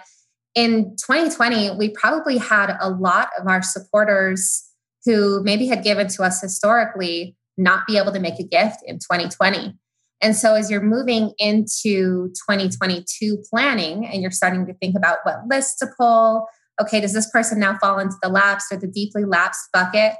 In 0.56 0.96
2020, 0.98 1.78
we 1.78 1.90
probably 1.90 2.38
had 2.38 2.76
a 2.80 2.90
lot 2.90 3.30
of 3.40 3.48
our 3.48 3.62
supporters 3.62 4.64
who 5.06 5.42
maybe 5.44 5.68
had 5.68 5.84
given 5.84 6.08
to 6.08 6.24
us 6.24 6.42
historically 6.42 7.36
not 7.58 7.86
be 7.88 7.98
able 7.98 8.12
to 8.12 8.20
make 8.20 8.40
a 8.40 8.44
gift 8.44 8.78
in 8.86 8.96
2020. 8.96 9.76
And 10.22 10.36
so, 10.36 10.56
as 10.56 10.72
you're 10.72 10.82
moving 10.82 11.34
into 11.38 12.30
2022 12.48 13.44
planning 13.50 14.06
and 14.06 14.22
you're 14.22 14.32
starting 14.32 14.66
to 14.68 14.74
think 14.76 14.96
about 14.96 15.18
what 15.24 15.48
lists 15.50 15.78
to 15.80 15.88
pull, 15.98 16.48
okay, 16.82 17.02
does 17.02 17.14
this 17.14 17.30
person 17.30 17.60
now 17.60 17.78
fall 17.78 18.00
into 18.00 18.16
the 18.22 18.30
lapsed 18.30 18.72
or 18.72 18.78
the 18.78 18.88
deeply 18.88 19.26
lapsed 19.26 19.68
bucket? 19.74 20.14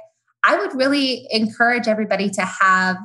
I 0.44 0.58
would 0.58 0.74
really 0.74 1.26
encourage 1.30 1.88
everybody 1.88 2.28
to 2.30 2.42
have 2.42 2.98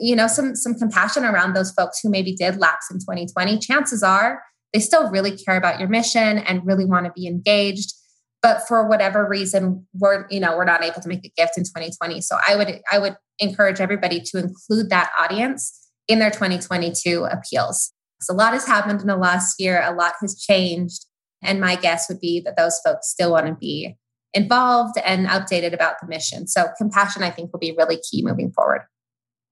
you 0.00 0.14
know 0.14 0.26
some 0.26 0.54
some 0.54 0.74
compassion 0.74 1.24
around 1.24 1.54
those 1.54 1.70
folks 1.70 2.00
who 2.02 2.10
maybe 2.10 2.34
did 2.34 2.58
lapse 2.58 2.90
in 2.90 2.98
2020 2.98 3.58
chances 3.58 4.02
are 4.02 4.42
they 4.72 4.80
still 4.80 5.10
really 5.10 5.36
care 5.36 5.56
about 5.56 5.80
your 5.80 5.88
mission 5.88 6.38
and 6.38 6.66
really 6.66 6.84
want 6.84 7.06
to 7.06 7.12
be 7.12 7.26
engaged 7.26 7.94
but 8.40 8.66
for 8.68 8.86
whatever 8.88 9.26
reason 9.28 9.86
we're 9.94 10.26
you 10.30 10.40
know 10.40 10.56
we're 10.56 10.64
not 10.64 10.84
able 10.84 11.00
to 11.00 11.08
make 11.08 11.24
a 11.24 11.32
gift 11.36 11.56
in 11.56 11.64
2020 11.64 12.20
so 12.20 12.36
i 12.48 12.56
would 12.56 12.80
i 12.92 12.98
would 12.98 13.16
encourage 13.38 13.80
everybody 13.80 14.20
to 14.20 14.38
include 14.38 14.90
that 14.90 15.10
audience 15.18 15.88
in 16.08 16.18
their 16.18 16.30
2022 16.30 17.24
appeals. 17.24 17.92
So 18.20 18.34
a 18.34 18.36
lot 18.36 18.54
has 18.54 18.66
happened 18.66 19.00
in 19.00 19.06
the 19.06 19.16
last 19.16 19.60
year. 19.60 19.80
A 19.82 19.94
lot 19.94 20.14
has 20.20 20.40
changed. 20.40 21.04
And 21.42 21.60
my 21.60 21.76
guess 21.76 22.08
would 22.08 22.20
be 22.20 22.40
that 22.40 22.56
those 22.56 22.80
folks 22.84 23.08
still 23.08 23.32
want 23.32 23.46
to 23.46 23.54
be 23.54 23.96
involved 24.34 24.98
and 25.04 25.28
updated 25.28 25.72
about 25.72 25.96
the 26.00 26.08
mission. 26.08 26.48
So 26.48 26.66
compassion 26.76 27.22
i 27.22 27.30
think 27.30 27.52
will 27.52 27.60
be 27.60 27.74
really 27.76 27.98
key 28.10 28.24
moving 28.24 28.50
forward. 28.50 28.82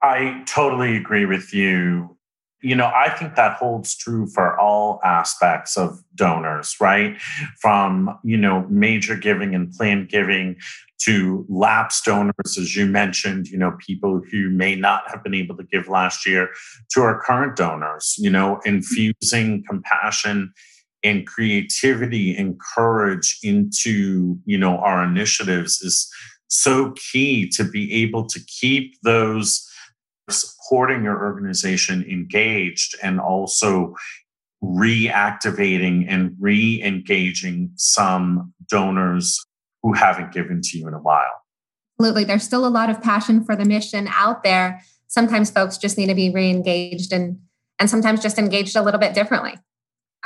I 0.03 0.43
totally 0.47 0.97
agree 0.97 1.27
with 1.27 1.55
you. 1.55 2.16
You 2.67 2.75
know, 2.75 2.91
I 2.93 3.11
think 3.11 3.37
that 3.37 3.59
holds 3.59 3.97
true 3.97 4.27
for 4.27 4.59
all 4.59 4.99
aspects 5.05 5.77
of 5.77 6.03
donors, 6.17 6.75
right? 6.81 7.17
From, 7.61 8.19
you 8.25 8.37
know, 8.37 8.67
major 8.69 9.15
giving 9.15 9.55
and 9.55 9.71
planned 9.71 10.09
giving 10.09 10.57
to 11.05 11.47
lapsed 11.49 12.07
donors, 12.07 12.59
as 12.59 12.75
you 12.75 12.87
mentioned, 12.87 13.47
you 13.47 13.57
know, 13.57 13.77
people 13.79 14.21
who 14.33 14.51
may 14.51 14.75
not 14.75 15.09
have 15.09 15.23
been 15.23 15.33
able 15.35 15.57
to 15.59 15.63
give 15.63 15.87
last 15.87 16.27
year, 16.27 16.51
to 16.91 17.03
our 17.03 17.21
current 17.21 17.55
donors, 17.55 18.17
you 18.19 18.31
know, 18.31 18.61
infusing 18.65 19.63
compassion 19.69 20.53
and 21.05 21.25
creativity 21.25 22.35
and 22.35 22.59
courage 22.75 23.39
into, 23.45 24.37
you 24.45 24.59
know, 24.59 24.79
our 24.79 25.05
initiatives 25.05 25.81
is 25.83 26.11
so 26.49 26.93
key 27.13 27.49
to 27.49 27.63
be 27.63 27.93
able 27.93 28.27
to 28.27 28.41
keep 28.47 28.97
those 29.05 29.71
supporting 30.67 31.05
your 31.05 31.25
organization 31.25 32.05
engaged 32.05 32.97
and 33.03 33.21
also 33.21 33.95
reactivating 34.63 36.07
and 36.09 36.35
re 36.41 36.83
engaging 36.83 37.71
some 37.77 38.53
donors 38.69 39.45
who 39.83 39.93
haven't 39.93 40.33
given 40.33 40.61
to 40.63 40.79
you 40.79 40.89
in 40.89 40.95
a 40.95 40.99
while. 40.99 41.43
Absolutely. 41.99 42.25
There's 42.25 42.43
still 42.43 42.67
a 42.67 42.69
lot 42.69 42.91
of 42.91 43.03
passion 43.03 43.45
for 43.45 43.55
the 43.57 43.65
mission 43.65 44.09
out 44.11 44.43
there. 44.43 44.83
Sometimes 45.07 45.51
folks 45.51 45.79
just 45.79 45.97
need 45.97 46.09
to 46.09 46.15
be 46.15 46.31
re 46.31 46.51
engaged 46.51 47.13
and, 47.13 47.39
and 47.79 47.89
sometimes 47.89 48.23
just 48.23 48.39
engaged 48.39 48.77
a 48.77 48.83
little 48.83 49.01
bit 49.01 49.15
differently. 49.15 49.55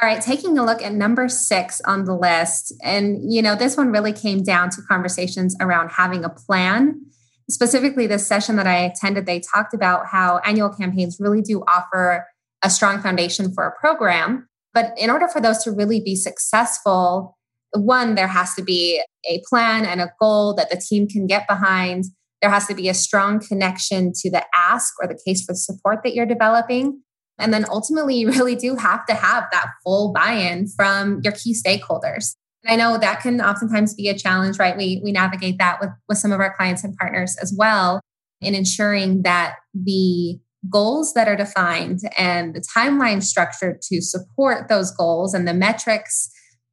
All 0.01 0.09
right, 0.09 0.23
taking 0.23 0.57
a 0.57 0.65
look 0.65 0.81
at 0.81 0.95
number 0.95 1.29
six 1.29 1.83
on 1.83 2.05
the 2.05 2.15
list. 2.15 2.73
And, 2.83 3.31
you 3.31 3.43
know, 3.43 3.55
this 3.55 3.77
one 3.77 3.93
really 3.93 4.15
came 4.15 4.43
down 4.43 4.71
to 4.71 4.83
conversations 4.89 5.55
around 5.61 5.91
having 5.91 6.25
a 6.25 6.31
plan 6.31 7.03
specifically 7.53 8.07
this 8.07 8.27
session 8.27 8.57
that 8.57 8.67
I 8.67 8.77
attended, 8.79 9.27
they 9.27 9.41
talked 9.41 9.75
about 9.75 10.07
how 10.07 10.39
annual 10.45 10.71
campaigns 10.71 11.19
really 11.21 11.43
do 11.43 11.63
offer 11.67 12.27
a 12.63 12.71
strong 12.71 13.01
foundation 13.01 13.53
for 13.53 13.67
a 13.67 13.81
program. 13.81 14.49
But 14.73 14.93
in 14.97 15.11
order 15.11 15.27
for 15.29 15.41
those 15.41 15.63
to 15.65 15.73
really 15.73 16.01
be 16.01 16.15
successful, 16.15 17.37
one, 17.73 18.15
there 18.15 18.29
has 18.29 18.55
to 18.55 18.63
be 18.63 19.03
a 19.29 19.43
plan 19.49 19.85
and 19.85 20.01
a 20.01 20.13
goal 20.21 20.55
that 20.55 20.71
the 20.71 20.77
team 20.77 21.09
can 21.09 21.27
get 21.27 21.47
behind. 21.49 22.05
There 22.41 22.51
has 22.51 22.67
to 22.69 22.75
be 22.75 22.89
a 22.89 22.95
strong 22.95 23.41
connection 23.41 24.13
to 24.17 24.31
the 24.31 24.45
ask 24.57 24.95
or 25.01 25.09
the 25.09 25.19
case 25.27 25.45
for 25.45 25.55
support 25.55 26.01
that 26.05 26.15
you're 26.15 26.27
developing. 26.27 27.03
And 27.39 27.55
then 27.55 27.65
ultimately, 27.69 28.17
you 28.17 28.31
really 28.31 28.55
do 28.55 28.77
have 28.77 29.07
to 29.07 29.15
have 29.15 29.45
that 29.53 29.67
full 29.83 30.13
buy 30.13 30.33
in 30.33 30.69
from 30.69 31.21
your 31.23 31.33
key 31.33 31.55
stakeholders. 31.55 32.37
I 32.67 32.77
know 32.77 32.99
that 32.99 33.21
can 33.21 33.41
oftentimes 33.41 33.95
be 33.95 34.09
a 34.09 34.19
challenge, 34.19 34.59
right? 34.59 34.77
We, 34.77 35.01
we 35.03 35.13
navigate 35.13 35.59
that 35.59 35.81
with, 35.81 35.91
with 36.09 36.19
some 36.19 36.33
of 36.33 36.41
our 36.41 36.55
clients 36.55 36.85
and 36.85 36.97
partners 36.97 37.37
as 37.41 37.55
well 37.57 38.01
in 38.41 38.55
ensuring 38.55 39.23
that 39.23 39.57
the 39.75 40.39
goals 40.69 41.15
that 41.15 41.27
are 41.27 41.37
defined 41.37 42.01
and 42.19 42.55
the 42.55 42.61
timeline 42.61 43.23
structure 43.23 43.79
to 43.83 44.03
support 44.03 44.69
those 44.69 44.91
goals 44.91 45.33
and 45.33 45.49
the 45.49 45.55
metrics 45.55 46.31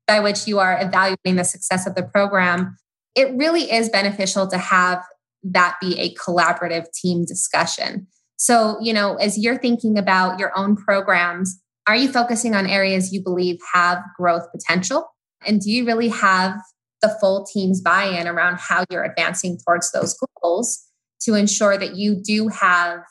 by 0.08 0.19
which 0.19 0.47
you 0.47 0.60
are 0.60 0.78
evaluating 0.82 1.36
the 1.36 1.43
success 1.43 1.88
of 1.88 1.95
the 1.95 2.04
program, 2.04 2.76
it 3.15 3.34
really 3.36 3.71
is 3.71 3.89
beneficial 3.89 4.47
to 4.47 4.58
have 4.58 5.04
that 5.43 5.78
be 5.82 5.97
a 6.00 6.13
collaborative 6.15 6.91
team 6.91 7.23
discussion. 7.26 8.08
So, 8.38 8.78
you 8.82 8.93
know, 8.93 9.15
as 9.15 9.38
you're 9.38 9.58
thinking 9.58 9.97
about 9.97 10.39
your 10.39 10.58
own 10.58 10.76
programs, 10.76 11.60
are 11.88 11.95
you 11.95 12.12
focusing 12.12 12.56
on 12.56 12.67
areas 12.67 13.13
you 13.13 13.23
believe 13.23 13.58
have 13.73 14.00
growth 14.17 14.45
potential? 14.52 15.08
And 15.45 15.62
do 15.62 15.69
you 15.69 15.86
really 15.86 16.10
have 16.10 16.60
the 17.02 17.15
full 17.21 17.45
team's 17.45 17.82
buy 17.82 18.06
in 18.06 18.28
around 18.28 18.58
how 18.60 18.86
you're 18.89 19.04
advancing 19.04 19.58
towards 19.65 19.91
those 19.91 20.17
goals 20.41 20.84
to 21.21 21.36
ensure 21.36 21.78
that 21.78 21.95
you 21.95 22.21
do 22.21 22.47
have 22.47 23.02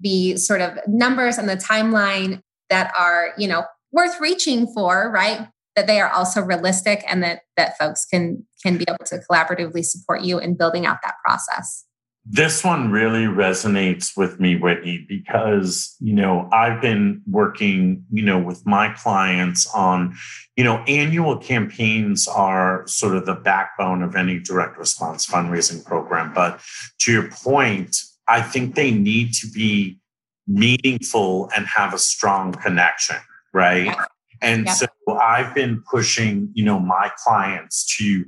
the 0.00 0.36
sort 0.36 0.60
of 0.60 0.78
numbers 0.86 1.38
and 1.38 1.48
the 1.48 1.56
timeline 1.56 2.40
that 2.70 2.92
are, 2.98 3.32
you 3.36 3.48
know, 3.48 3.64
worth 3.92 4.20
reaching 4.20 4.66
for, 4.72 5.10
right? 5.10 5.48
That 5.76 5.86
they 5.86 6.00
are 6.00 6.10
also 6.10 6.42
realistic 6.42 7.02
and 7.08 7.22
that 7.22 7.40
that 7.56 7.78
folks 7.78 8.04
can 8.04 8.46
can 8.62 8.78
be 8.78 8.84
able 8.88 9.04
to 9.06 9.20
collaboratively 9.30 9.84
support 9.84 10.22
you 10.22 10.38
in 10.38 10.56
building 10.56 10.86
out 10.86 10.98
that 11.02 11.14
process. 11.24 11.84
This 12.24 12.62
one 12.62 12.92
really 12.92 13.24
resonates 13.24 14.16
with 14.16 14.38
me, 14.38 14.54
Whitney, 14.56 15.04
because, 15.08 15.96
you 15.98 16.14
know, 16.14 16.48
I've 16.52 16.80
been 16.80 17.20
working, 17.28 18.04
you 18.12 18.22
know, 18.22 18.38
with 18.38 18.64
my 18.64 18.90
clients 18.90 19.66
on, 19.74 20.14
you 20.56 20.62
know, 20.62 20.84
annual 20.86 21.36
campaigns 21.36 22.28
are 22.28 22.86
sort 22.86 23.16
of 23.16 23.26
the 23.26 23.34
backbone 23.34 24.02
of 24.02 24.14
any 24.14 24.38
direct 24.38 24.78
response 24.78 25.26
fundraising 25.26 25.84
program. 25.84 26.32
But 26.32 26.60
to 27.00 27.12
your 27.12 27.28
point, 27.28 27.96
I 28.28 28.40
think 28.40 28.76
they 28.76 28.92
need 28.92 29.34
to 29.34 29.48
be 29.50 29.98
meaningful 30.46 31.50
and 31.56 31.66
have 31.66 31.92
a 31.92 31.98
strong 31.98 32.52
connection, 32.52 33.16
right? 33.52 33.94
And 34.40 34.68
so 34.68 34.86
I've 35.20 35.54
been 35.54 35.82
pushing, 35.88 36.50
you 36.54 36.64
know, 36.64 36.78
my 36.78 37.10
clients 37.24 37.84
to 37.96 38.24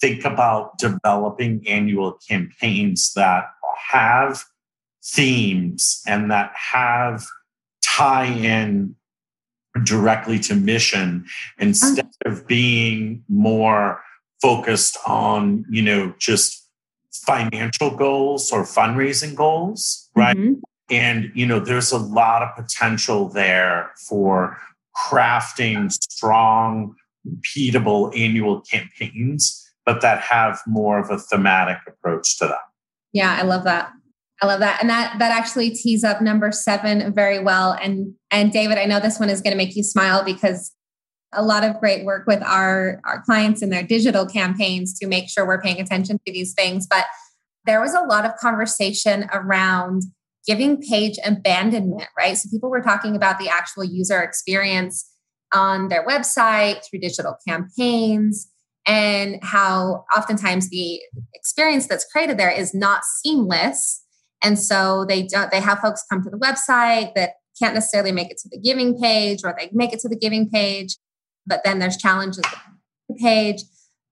think 0.00 0.24
about 0.24 0.78
developing 0.78 1.66
annual 1.66 2.18
campaigns 2.28 3.12
that 3.14 3.50
have 3.90 4.44
themes 5.04 6.02
and 6.06 6.30
that 6.30 6.52
have 6.54 7.24
tie 7.82 8.26
in 8.26 8.94
directly 9.84 10.38
to 10.38 10.54
mission 10.54 11.26
instead 11.58 12.08
of 12.24 12.46
being 12.46 13.22
more 13.28 14.00
focused 14.40 14.96
on 15.06 15.64
you 15.70 15.82
know 15.82 16.12
just 16.18 16.68
financial 17.12 17.90
goals 17.90 18.52
or 18.52 18.62
fundraising 18.62 19.34
goals 19.34 20.08
right 20.14 20.36
mm-hmm. 20.36 20.54
and 20.90 21.30
you 21.34 21.46
know 21.46 21.60
there's 21.60 21.92
a 21.92 21.98
lot 21.98 22.42
of 22.42 22.54
potential 22.56 23.28
there 23.28 23.90
for 24.08 24.58
crafting 24.96 25.92
strong 25.92 26.94
repeatable 27.26 28.16
annual 28.18 28.60
campaigns 28.60 29.65
but 29.86 30.02
that 30.02 30.20
have 30.20 30.60
more 30.66 30.98
of 30.98 31.10
a 31.10 31.18
thematic 31.18 31.78
approach 31.86 32.36
to 32.38 32.46
them. 32.46 32.58
Yeah 33.12 33.36
i 33.38 33.42
love 33.42 33.64
that. 33.64 33.92
I 34.42 34.46
love 34.46 34.60
that. 34.60 34.80
And 34.80 34.90
that 34.90 35.18
that 35.18 35.32
actually 35.32 35.70
tees 35.70 36.04
up 36.04 36.20
number 36.20 36.52
7 36.52 37.14
very 37.14 37.38
well. 37.38 37.72
And 37.72 38.14
and 38.30 38.52
David, 38.52 38.78
I 38.78 38.84
know 38.84 39.00
this 39.00 39.18
one 39.18 39.30
is 39.30 39.40
going 39.40 39.52
to 39.52 39.56
make 39.56 39.76
you 39.76 39.82
smile 39.82 40.24
because 40.24 40.72
a 41.32 41.42
lot 41.42 41.64
of 41.64 41.78
great 41.80 42.04
work 42.04 42.26
with 42.26 42.42
our 42.42 43.00
our 43.04 43.22
clients 43.22 43.62
in 43.62 43.70
their 43.70 43.82
digital 43.82 44.26
campaigns 44.26 44.98
to 44.98 45.06
make 45.06 45.28
sure 45.28 45.46
we're 45.46 45.60
paying 45.60 45.80
attention 45.80 46.18
to 46.26 46.32
these 46.32 46.52
things, 46.54 46.86
but 46.86 47.06
there 47.64 47.80
was 47.80 47.94
a 47.94 48.02
lot 48.02 48.24
of 48.24 48.36
conversation 48.36 49.28
around 49.32 50.02
giving 50.46 50.80
page 50.80 51.18
abandonment, 51.24 52.08
right? 52.16 52.36
So 52.36 52.48
people 52.50 52.70
were 52.70 52.82
talking 52.82 53.16
about 53.16 53.38
the 53.38 53.48
actual 53.48 53.82
user 53.82 54.20
experience 54.20 55.10
on 55.52 55.88
their 55.88 56.06
website 56.06 56.84
through 56.84 57.00
digital 57.00 57.36
campaigns 57.46 58.48
and 58.86 59.38
how 59.42 60.04
oftentimes 60.16 60.70
the 60.70 61.00
experience 61.34 61.86
that's 61.86 62.04
created 62.10 62.38
there 62.38 62.50
is 62.50 62.74
not 62.74 63.04
seamless 63.04 64.04
and 64.42 64.58
so 64.58 65.04
they 65.08 65.22
don't, 65.22 65.50
they 65.50 65.60
have 65.60 65.80
folks 65.80 66.04
come 66.10 66.22
to 66.22 66.30
the 66.30 66.38
website 66.38 67.14
that 67.14 67.34
can't 67.58 67.74
necessarily 67.74 68.12
make 68.12 68.30
it 68.30 68.38
to 68.38 68.48
the 68.48 68.58
giving 68.58 68.98
page 69.00 69.40
or 69.44 69.54
they 69.58 69.70
make 69.72 69.92
it 69.92 70.00
to 70.00 70.08
the 70.08 70.16
giving 70.16 70.48
page, 70.48 70.96
but 71.46 71.62
then 71.64 71.78
there's 71.78 71.96
challenges 71.96 72.44
the 73.08 73.14
page. 73.14 73.62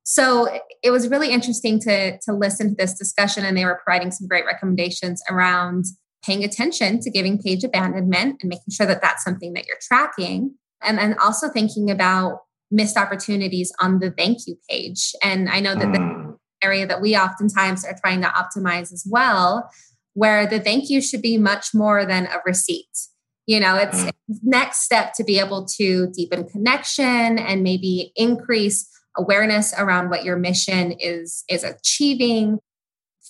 So 0.05 0.49
it 0.83 0.91
was 0.91 1.09
really 1.09 1.31
interesting 1.31 1.81
to, 1.81 2.19
to 2.19 2.33
listen 2.33 2.71
to 2.71 2.75
this 2.75 2.95
discussion 2.95 3.45
and 3.45 3.57
they 3.57 3.65
were 3.65 3.81
providing 3.85 4.11
some 4.11 4.29
great 4.29 4.45
recommendations 4.45 5.23
around 5.31 5.85
paying 6.25 6.45
attention 6.45 7.01
to 7.01 7.11
giving 7.11 7.41
page 7.41 7.65
abandonment 7.65 8.39
and 8.41 8.49
making 8.49 8.73
sure 8.73 8.87
that 8.87 9.03
that's 9.03 9.25
something 9.25 9.53
that 9.55 9.67
you're 9.67 9.77
tracking. 9.81 10.55
And 10.83 10.99
then 10.99 11.17
also 11.19 11.49
thinking 11.49 11.91
about 11.91 12.41
missed 12.75 12.97
opportunities 12.97 13.73
on 13.81 14.01
the 14.01 14.11
thank 14.11 14.47
you 14.47 14.59
page. 14.69 15.13
And 15.23 15.49
I 15.49 15.61
know 15.61 15.75
that 15.75 15.93
the 15.93 15.99
mm. 15.99 16.37
area 16.63 16.87
that 16.87 17.01
we 17.01 17.17
oftentimes 17.17 17.85
are 17.85 17.97
trying 18.05 18.21
to 18.23 18.29
optimize 18.29 18.93
as 18.93 19.07
well 19.09 19.71
where 20.15 20.47
the 20.47 20.61
thank 20.61 20.91
you 20.91 21.01
should 21.01 21.23
be 21.23 21.37
much 21.37 21.75
more 21.75 22.05
than 22.05 22.27
a 22.27 22.41
receipt. 22.47 23.09
You 23.47 23.61
know, 23.61 23.77
it's 23.77 24.05
mm. 24.05 24.11
next 24.43 24.83
step 24.83 25.13
to 25.15 25.25
be 25.25 25.39
able 25.39 25.67
to 25.77 26.09
deepen 26.13 26.49
connection 26.49 27.39
and 27.39 27.63
maybe 27.63 28.13
increase 28.17 28.89
awareness 29.17 29.75
around 29.77 30.11
what 30.11 30.25
your 30.25 30.37
mission 30.37 30.95
is 30.99 31.45
is 31.49 31.63
achieving. 31.63 32.59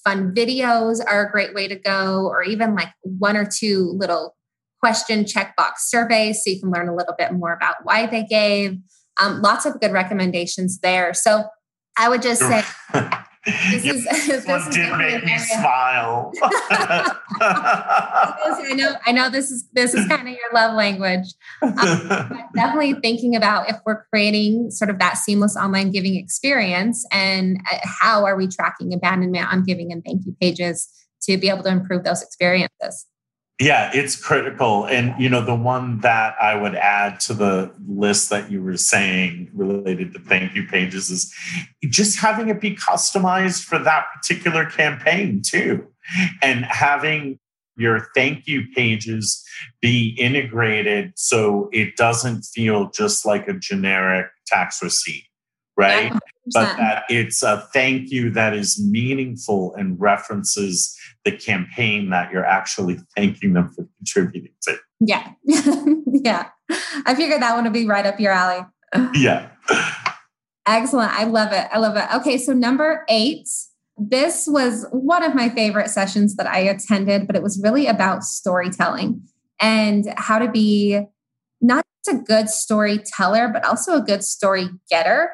Fun 0.04 0.34
videos 0.34 1.00
are 1.04 1.26
a 1.26 1.30
great 1.30 1.54
way 1.54 1.66
to 1.66 1.76
go, 1.76 2.26
or 2.26 2.42
even 2.42 2.74
like 2.74 2.90
one 3.02 3.36
or 3.36 3.46
two 3.46 3.94
little 3.98 4.36
question 4.80 5.24
checkbox 5.24 5.78
surveys 5.78 6.42
so 6.44 6.50
you 6.50 6.60
can 6.60 6.70
learn 6.70 6.88
a 6.88 6.94
little 6.94 7.14
bit 7.16 7.32
more 7.32 7.54
about 7.54 7.76
why 7.84 8.06
they 8.06 8.22
gave. 8.22 8.78
Um, 9.20 9.42
lots 9.42 9.64
of 9.66 9.80
good 9.80 9.92
recommendations 9.92 10.80
there. 10.80 11.14
So 11.14 11.44
I 11.96 12.08
would 12.08 12.22
just 12.22 12.40
say 12.40 12.64
This 13.70 13.84
is 13.84 14.04
this 14.26 14.46
one 14.46 14.70
did 14.70 14.96
make 14.96 15.22
me 15.22 15.36
smile. 15.38 16.32
I 17.40 18.72
know, 18.74 18.94
I 19.04 19.12
know. 19.12 19.28
This 19.28 19.50
is 19.50 19.68
this 19.74 19.92
is 19.92 20.06
kind 20.08 20.22
of 20.22 20.28
your 20.28 20.38
love 20.54 20.74
language. 20.74 21.26
Um, 21.60 21.74
definitely 22.54 22.94
thinking 23.02 23.36
about 23.36 23.68
if 23.68 23.76
we're 23.84 24.04
creating 24.06 24.70
sort 24.70 24.88
of 24.88 24.98
that 24.98 25.18
seamless 25.18 25.56
online 25.56 25.90
giving 25.90 26.16
experience, 26.16 27.04
and 27.12 27.58
uh, 27.70 27.78
how 27.84 28.24
are 28.24 28.34
we 28.34 28.48
tracking 28.48 28.94
abandonment 28.94 29.52
on 29.52 29.62
giving 29.62 29.92
and 29.92 30.02
thank 30.02 30.24
you 30.24 30.34
pages 30.40 30.88
to 31.24 31.36
be 31.36 31.50
able 31.50 31.64
to 31.64 31.70
improve 31.70 32.02
those 32.02 32.22
experiences. 32.22 33.06
Yeah, 33.60 33.90
it's 33.94 34.16
critical. 34.16 34.84
And, 34.84 35.14
you 35.16 35.28
know, 35.28 35.44
the 35.44 35.54
one 35.54 36.00
that 36.00 36.34
I 36.40 36.56
would 36.56 36.74
add 36.74 37.20
to 37.20 37.34
the 37.34 37.72
list 37.86 38.28
that 38.30 38.50
you 38.50 38.60
were 38.60 38.76
saying 38.76 39.50
related 39.54 40.12
to 40.14 40.18
thank 40.18 40.56
you 40.56 40.66
pages 40.66 41.08
is 41.08 41.32
just 41.88 42.18
having 42.18 42.48
it 42.48 42.60
be 42.60 42.74
customized 42.74 43.62
for 43.62 43.78
that 43.78 44.06
particular 44.12 44.66
campaign, 44.66 45.40
too. 45.40 45.86
And 46.42 46.64
having 46.64 47.38
your 47.76 48.08
thank 48.14 48.48
you 48.48 48.64
pages 48.74 49.44
be 49.80 50.16
integrated 50.18 51.12
so 51.16 51.68
it 51.72 51.96
doesn't 51.96 52.42
feel 52.42 52.90
just 52.90 53.24
like 53.24 53.46
a 53.46 53.52
generic 53.52 54.26
tax 54.46 54.82
receipt, 54.82 55.24
right? 55.76 56.12
Yeah, 56.12 56.18
but 56.52 56.76
that 56.76 57.04
it's 57.08 57.42
a 57.42 57.66
thank 57.72 58.10
you 58.10 58.30
that 58.30 58.54
is 58.54 58.80
meaningful 58.80 59.74
and 59.76 59.98
references 60.00 60.96
the 61.24 61.32
campaign 61.32 62.10
that 62.10 62.30
you're 62.30 62.44
actually 62.44 62.98
thanking 63.16 63.54
them 63.54 63.70
for 63.70 63.86
contributing 63.98 64.52
to. 64.62 64.76
Yeah. 65.00 65.32
yeah. 65.44 66.48
I 67.06 67.14
figured 67.14 67.42
that 67.42 67.54
one 67.54 67.64
would 67.64 67.72
be 67.72 67.86
right 67.86 68.06
up 68.06 68.20
your 68.20 68.32
alley. 68.32 68.64
yeah. 69.14 69.50
Excellent. 70.66 71.12
I 71.12 71.24
love 71.24 71.52
it. 71.52 71.66
I 71.72 71.78
love 71.78 71.96
it. 71.96 72.04
Okay. 72.16 72.38
So, 72.38 72.52
number 72.52 73.04
eight, 73.08 73.48
this 73.96 74.46
was 74.48 74.86
one 74.90 75.22
of 75.22 75.34
my 75.34 75.48
favorite 75.48 75.90
sessions 75.90 76.36
that 76.36 76.46
I 76.46 76.58
attended, 76.58 77.26
but 77.26 77.36
it 77.36 77.42
was 77.42 77.60
really 77.62 77.86
about 77.86 78.24
storytelling 78.24 79.22
and 79.60 80.12
how 80.16 80.38
to 80.38 80.50
be 80.50 81.00
not 81.60 81.84
just 82.04 82.18
a 82.18 82.22
good 82.22 82.48
storyteller, 82.48 83.48
but 83.48 83.64
also 83.64 83.96
a 83.96 84.02
good 84.02 84.24
story 84.24 84.68
getter. 84.90 85.30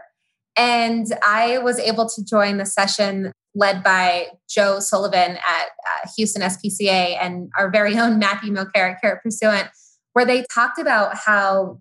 And 0.57 1.07
I 1.24 1.59
was 1.59 1.79
able 1.79 2.09
to 2.09 2.24
join 2.24 2.59
the 2.59 2.66
session 2.66 3.33
led 3.55 3.83
by 3.83 4.29
Joe 4.49 4.81
Sullivan 4.81 5.33
at 5.37 5.67
uh, 5.67 6.09
Houston 6.17 6.43
SPCA 6.43 7.17
and 7.21 7.51
our 7.59 7.71
very 7.71 7.99
own 7.99 8.19
Matthew 8.19 8.53
Mulcair 8.53 8.93
at 8.93 9.01
Carrot 9.01 9.23
Pursuant, 9.23 9.69
where 10.13 10.25
they 10.25 10.45
talked 10.53 10.79
about 10.79 11.17
how 11.17 11.81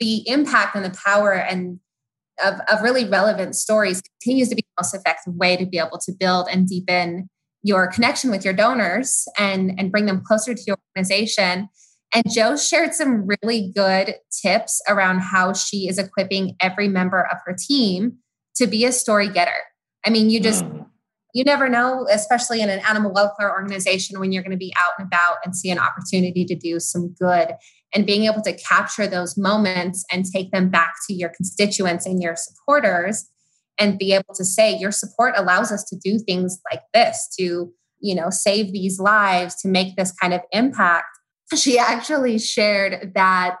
the 0.00 0.28
impact 0.28 0.76
and 0.76 0.84
the 0.84 0.96
power 1.04 1.32
and 1.32 1.80
of, 2.44 2.60
of 2.70 2.82
really 2.82 3.08
relevant 3.08 3.54
stories 3.54 4.02
continues 4.02 4.48
to 4.48 4.56
be 4.56 4.62
the 4.62 4.82
most 4.82 4.94
effective 4.94 5.34
way 5.34 5.56
to 5.56 5.66
be 5.66 5.78
able 5.78 5.98
to 5.98 6.12
build 6.12 6.48
and 6.50 6.68
deepen 6.68 7.28
your 7.62 7.86
connection 7.86 8.30
with 8.30 8.44
your 8.44 8.54
donors 8.54 9.26
and, 9.38 9.72
and 9.78 9.90
bring 9.90 10.06
them 10.06 10.20
closer 10.20 10.54
to 10.54 10.62
your 10.66 10.76
organization. 10.90 11.68
And 12.14 12.24
Joe 12.30 12.56
shared 12.56 12.92
some 12.92 13.26
really 13.42 13.72
good 13.74 14.16
tips 14.42 14.80
around 14.88 15.20
how 15.20 15.52
she 15.52 15.88
is 15.88 15.98
equipping 15.98 16.56
every 16.60 16.88
member 16.88 17.26
of 17.30 17.38
her 17.46 17.56
team 17.58 18.18
to 18.56 18.66
be 18.66 18.84
a 18.84 18.92
story 18.92 19.28
getter 19.28 19.52
I 20.06 20.10
mean, 20.10 20.30
you 20.30 20.40
just, 20.40 20.64
mm. 20.64 20.86
you 21.34 21.44
never 21.44 21.68
know, 21.68 22.06
especially 22.10 22.60
in 22.60 22.68
an 22.68 22.80
animal 22.88 23.12
welfare 23.12 23.50
organization, 23.50 24.20
when 24.20 24.32
you're 24.32 24.42
going 24.42 24.52
to 24.52 24.56
be 24.56 24.74
out 24.78 24.92
and 24.98 25.06
about 25.06 25.36
and 25.44 25.56
see 25.56 25.70
an 25.70 25.78
opportunity 25.78 26.44
to 26.44 26.54
do 26.54 26.80
some 26.80 27.14
good 27.18 27.54
and 27.94 28.06
being 28.06 28.24
able 28.24 28.42
to 28.42 28.52
capture 28.52 29.06
those 29.06 29.38
moments 29.38 30.04
and 30.12 30.24
take 30.24 30.50
them 30.50 30.68
back 30.68 30.94
to 31.06 31.14
your 31.14 31.30
constituents 31.30 32.04
and 32.04 32.20
your 32.20 32.34
supporters 32.36 33.30
and 33.78 33.98
be 33.98 34.12
able 34.12 34.34
to 34.34 34.44
say 34.44 34.76
your 34.76 34.90
support 34.90 35.34
allows 35.36 35.72
us 35.72 35.84
to 35.84 35.96
do 35.96 36.18
things 36.18 36.58
like 36.70 36.82
this 36.92 37.28
to 37.38 37.72
you 38.00 38.14
know 38.14 38.30
save 38.30 38.72
these 38.72 39.00
lives 39.00 39.54
to 39.62 39.68
make 39.68 39.96
this 39.96 40.12
kind 40.12 40.34
of 40.34 40.40
impact 40.52 41.06
she 41.56 41.78
actually 41.78 42.38
shared 42.38 43.12
that 43.14 43.58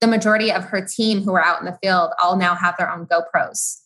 the 0.00 0.06
majority 0.06 0.50
of 0.50 0.64
her 0.64 0.84
team 0.84 1.22
who 1.22 1.34
are 1.34 1.44
out 1.44 1.60
in 1.60 1.66
the 1.66 1.78
field 1.82 2.10
all 2.22 2.36
now 2.36 2.54
have 2.54 2.76
their 2.76 2.90
own 2.90 3.06
GoPros 3.06 3.84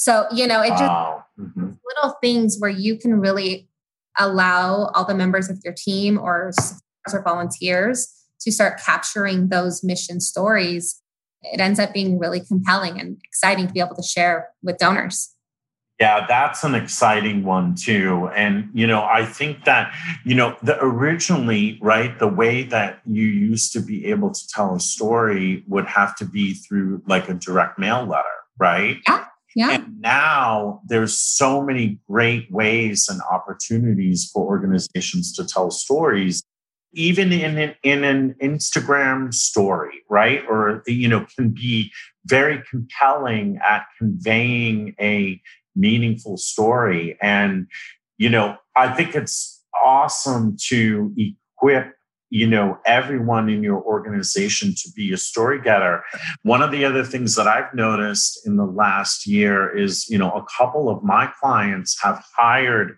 so, 0.00 0.26
you 0.32 0.46
know, 0.46 0.62
it 0.62 0.70
wow. 0.70 1.26
Mm-hmm. 1.40 1.70
little 1.84 2.16
things 2.20 2.56
where 2.58 2.70
you 2.70 2.96
can 2.96 3.20
really 3.20 3.68
allow 4.18 4.90
all 4.94 5.04
the 5.04 5.14
members 5.14 5.48
of 5.48 5.58
your 5.64 5.74
team 5.74 6.18
or 6.18 6.52
or 7.12 7.22
volunteers 7.22 8.12
to 8.40 8.52
start 8.52 8.80
capturing 8.84 9.48
those 9.48 9.82
mission 9.82 10.20
stories. 10.20 11.00
It 11.42 11.60
ends 11.60 11.78
up 11.78 11.94
being 11.94 12.18
really 12.18 12.40
compelling 12.40 13.00
and 13.00 13.18
exciting 13.24 13.66
to 13.66 13.72
be 13.72 13.80
able 13.80 13.96
to 13.96 14.02
share 14.02 14.50
with 14.62 14.78
donors. 14.78 15.34
Yeah, 15.98 16.24
that's 16.26 16.64
an 16.64 16.74
exciting 16.74 17.44
one 17.44 17.74
too. 17.74 18.30
And, 18.34 18.70
you 18.72 18.86
know, 18.86 19.02
I 19.02 19.26
think 19.26 19.66
that, 19.66 19.94
you 20.24 20.34
know, 20.34 20.56
the 20.62 20.82
originally, 20.82 21.78
right, 21.82 22.18
the 22.18 22.26
way 22.26 22.62
that 22.64 23.00
you 23.04 23.26
used 23.26 23.74
to 23.74 23.80
be 23.80 24.06
able 24.06 24.30
to 24.30 24.48
tell 24.48 24.74
a 24.74 24.80
story 24.80 25.62
would 25.68 25.86
have 25.86 26.16
to 26.16 26.24
be 26.24 26.54
through 26.54 27.02
like 27.06 27.28
a 27.28 27.34
direct 27.34 27.78
mail 27.78 28.06
letter, 28.06 28.24
right? 28.58 28.96
Yeah. 29.06 29.26
Yeah. 29.56 29.72
And 29.72 30.00
now 30.00 30.80
there's 30.86 31.18
so 31.18 31.62
many 31.62 31.98
great 32.08 32.50
ways 32.52 33.08
and 33.08 33.20
opportunities 33.30 34.30
for 34.32 34.46
organizations 34.46 35.32
to 35.34 35.44
tell 35.44 35.70
stories, 35.70 36.42
even 36.92 37.32
in 37.32 37.58
an, 37.58 37.74
in 37.82 38.04
an 38.04 38.34
Instagram 38.42 39.34
story, 39.34 40.02
right? 40.08 40.42
Or, 40.48 40.82
you 40.86 41.08
know, 41.08 41.26
can 41.36 41.50
be 41.50 41.90
very 42.26 42.62
compelling 42.70 43.58
at 43.68 43.86
conveying 43.98 44.94
a 45.00 45.40
meaningful 45.74 46.36
story. 46.36 47.16
And, 47.20 47.66
you 48.18 48.28
know, 48.28 48.56
I 48.76 48.94
think 48.94 49.14
it's 49.14 49.62
awesome 49.84 50.56
to 50.68 51.14
equip 51.16 51.94
you 52.30 52.46
know 52.46 52.78
everyone 52.86 53.48
in 53.48 53.62
your 53.62 53.82
organization 53.82 54.74
to 54.76 54.90
be 54.94 55.12
a 55.12 55.16
story 55.16 55.60
getter. 55.60 56.02
One 56.42 56.62
of 56.62 56.70
the 56.70 56.84
other 56.84 57.04
things 57.04 57.34
that 57.36 57.46
i've 57.46 57.74
noticed 57.74 58.46
in 58.46 58.56
the 58.56 58.64
last 58.64 59.26
year 59.26 59.76
is 59.76 60.08
you 60.08 60.18
know 60.18 60.30
a 60.30 60.44
couple 60.56 60.88
of 60.88 61.02
my 61.02 61.30
clients 61.40 62.00
have 62.02 62.24
hired 62.36 62.96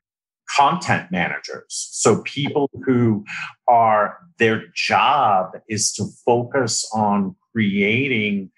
content 0.56 1.10
managers. 1.10 1.88
So 1.92 2.22
people 2.22 2.70
who 2.84 3.24
are 3.68 4.18
their 4.38 4.64
job 4.74 5.52
is 5.68 5.92
to 5.94 6.06
focus 6.26 6.88
on 6.92 7.36
creating 7.52 8.50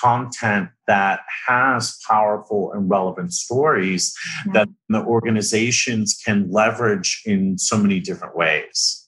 content 0.00 0.70
that 0.86 1.20
has 1.46 1.98
powerful 2.08 2.72
and 2.72 2.88
relevant 2.88 3.32
stories 3.32 4.14
yeah. 4.46 4.52
that 4.52 4.68
the 4.88 5.04
organizations 5.04 6.18
can 6.24 6.50
leverage 6.50 7.20
in 7.26 7.58
so 7.58 7.76
many 7.76 8.00
different 8.00 8.34
ways 8.34 9.01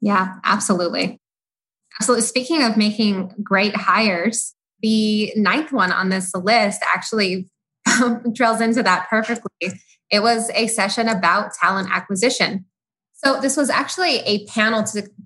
yeah, 0.00 0.36
absolutely. 0.44 1.18
Absolutely. 2.00 2.26
Speaking 2.26 2.62
of 2.62 2.76
making 2.76 3.32
great 3.42 3.76
hires, 3.76 4.54
the 4.80 5.32
ninth 5.36 5.72
one 5.72 5.92
on 5.92 6.08
this 6.08 6.34
list 6.34 6.82
actually 6.94 7.48
trails 8.34 8.60
into 8.60 8.82
that 8.82 9.08
perfectly. 9.10 9.72
It 10.10 10.22
was 10.22 10.50
a 10.54 10.66
session 10.66 11.08
about 11.08 11.52
talent 11.54 11.88
acquisition. 11.92 12.64
So, 13.22 13.40
this 13.40 13.56
was 13.56 13.68
actually 13.68 14.16
a 14.20 14.46
panel 14.46 14.84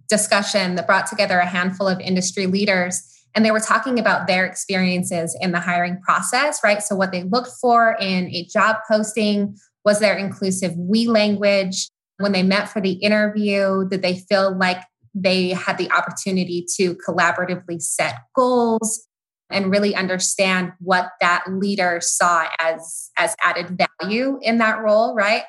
discussion 0.08 0.74
that 0.74 0.86
brought 0.86 1.06
together 1.06 1.38
a 1.38 1.46
handful 1.46 1.86
of 1.86 2.00
industry 2.00 2.46
leaders, 2.46 3.00
and 3.34 3.44
they 3.44 3.52
were 3.52 3.60
talking 3.60 4.00
about 4.00 4.26
their 4.26 4.44
experiences 4.44 5.36
in 5.40 5.52
the 5.52 5.60
hiring 5.60 6.00
process, 6.00 6.60
right? 6.64 6.82
So, 6.82 6.96
what 6.96 7.12
they 7.12 7.22
looked 7.22 7.52
for 7.60 7.96
in 8.00 8.28
a 8.34 8.46
job 8.46 8.78
posting 8.90 9.56
was 9.84 10.00
their 10.00 10.16
inclusive 10.16 10.74
we 10.76 11.06
language, 11.06 11.88
when 12.18 12.32
they 12.32 12.42
met 12.42 12.68
for 12.68 12.80
the 12.80 12.92
interview? 12.92 13.88
Did 13.88 14.02
they 14.02 14.16
feel 14.16 14.56
like 14.56 14.78
they 15.14 15.50
had 15.50 15.78
the 15.78 15.90
opportunity 15.90 16.66
to 16.76 16.96
collaboratively 16.96 17.80
set 17.80 18.16
goals 18.34 19.06
and 19.50 19.70
really 19.70 19.94
understand 19.94 20.72
what 20.80 21.10
that 21.20 21.44
leader 21.48 22.00
saw 22.02 22.46
as 22.60 23.10
as 23.16 23.36
added 23.42 23.78
value 24.00 24.38
in 24.42 24.58
that 24.58 24.82
role, 24.82 25.14
right? 25.14 25.42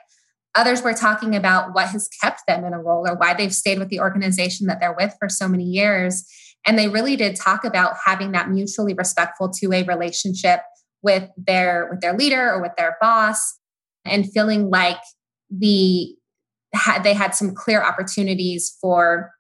Others 0.55 0.83
were 0.83 0.93
talking 0.93 1.35
about 1.35 1.73
what 1.73 1.89
has 1.89 2.07
kept 2.21 2.41
them 2.47 2.63
in 2.63 2.73
a 2.73 2.81
role 2.81 3.07
or 3.07 3.15
why 3.15 3.33
they've 3.33 3.53
stayed 3.53 3.79
with 3.79 3.89
the 3.89 3.99
organization 3.99 4.67
that 4.67 4.79
they're 4.79 4.95
with 4.97 5.13
for 5.19 5.27
so 5.27 5.47
many 5.47 5.65
years. 5.65 6.25
And 6.65 6.79
they 6.79 6.87
really 6.87 7.15
did 7.15 7.35
talk 7.35 7.65
about 7.65 7.95
having 8.05 8.31
that 8.31 8.49
mutually 8.49 8.93
respectful 8.93 9.49
two-way 9.49 9.83
relationship 9.83 10.61
with 11.01 11.29
their 11.37 11.87
with 11.91 12.01
their 12.01 12.17
leader 12.17 12.51
or 12.51 12.61
with 12.61 12.71
their 12.77 12.97
boss 13.01 13.59
and 14.05 14.31
feeling 14.31 14.69
like 14.69 14.99
the 15.49 16.15
had 16.75 17.03
they 17.03 17.13
had 17.13 17.33
some 17.33 17.53
clear 17.53 17.81
opportunities 17.81 18.77
for 18.81 19.31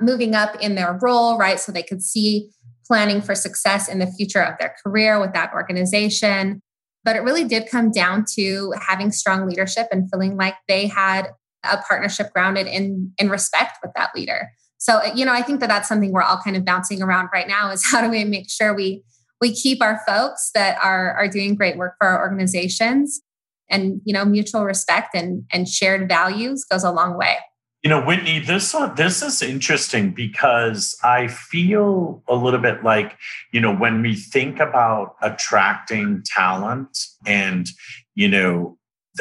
moving 0.00 0.34
up 0.34 0.54
in 0.60 0.74
their 0.74 0.98
role, 1.00 1.38
right? 1.38 1.58
So 1.58 1.72
they 1.72 1.82
could 1.82 2.02
see 2.02 2.50
planning 2.86 3.20
for 3.20 3.34
success 3.34 3.88
in 3.88 3.98
the 3.98 4.06
future 4.06 4.42
of 4.42 4.58
their 4.58 4.74
career 4.84 5.20
with 5.20 5.32
that 5.32 5.52
organization. 5.52 6.60
But 7.04 7.16
it 7.16 7.20
really 7.20 7.44
did 7.44 7.68
come 7.70 7.90
down 7.90 8.24
to 8.34 8.72
having 8.80 9.10
strong 9.12 9.46
leadership 9.46 9.88
and 9.90 10.08
feeling 10.10 10.36
like 10.36 10.54
they 10.68 10.86
had 10.86 11.28
a 11.64 11.78
partnership 11.78 12.32
grounded 12.32 12.66
in 12.66 13.12
in 13.18 13.28
respect 13.28 13.78
with 13.82 13.92
that 13.96 14.10
leader. 14.14 14.50
So 14.78 15.00
you 15.14 15.24
know, 15.24 15.32
I 15.32 15.42
think 15.42 15.60
that 15.60 15.68
that's 15.68 15.88
something 15.88 16.12
we're 16.12 16.22
all 16.22 16.40
kind 16.42 16.56
of 16.56 16.64
bouncing 16.64 17.02
around 17.02 17.28
right 17.32 17.48
now 17.48 17.70
is 17.70 17.84
how 17.90 18.00
do 18.00 18.08
we 18.08 18.24
make 18.24 18.50
sure 18.50 18.74
we 18.74 19.02
we 19.40 19.52
keep 19.52 19.82
our 19.82 20.00
folks 20.06 20.50
that 20.54 20.78
are 20.82 21.14
are 21.14 21.28
doing 21.28 21.54
great 21.54 21.76
work 21.76 21.94
for 21.98 22.08
our 22.08 22.20
organizations 22.20 23.20
and 23.68 24.00
you 24.04 24.12
know 24.12 24.24
mutual 24.24 24.64
respect 24.64 25.14
and 25.14 25.44
and 25.52 25.68
shared 25.68 26.08
values 26.08 26.64
goes 26.64 26.84
a 26.84 26.90
long 26.92 27.16
way. 27.16 27.36
You 27.82 27.90
know 27.90 28.04
whitney 28.04 28.40
this 28.40 28.74
one 28.74 28.96
this 28.96 29.22
is 29.22 29.42
interesting 29.42 30.10
because 30.10 30.96
i 31.04 31.28
feel 31.28 32.20
a 32.26 32.34
little 32.34 32.58
bit 32.58 32.82
like 32.82 33.16
you 33.52 33.60
know 33.60 33.72
when 33.72 34.02
we 34.02 34.16
think 34.16 34.58
about 34.58 35.14
attracting 35.22 36.24
talent 36.24 36.98
and 37.24 37.68
you 38.16 38.28
know 38.28 38.76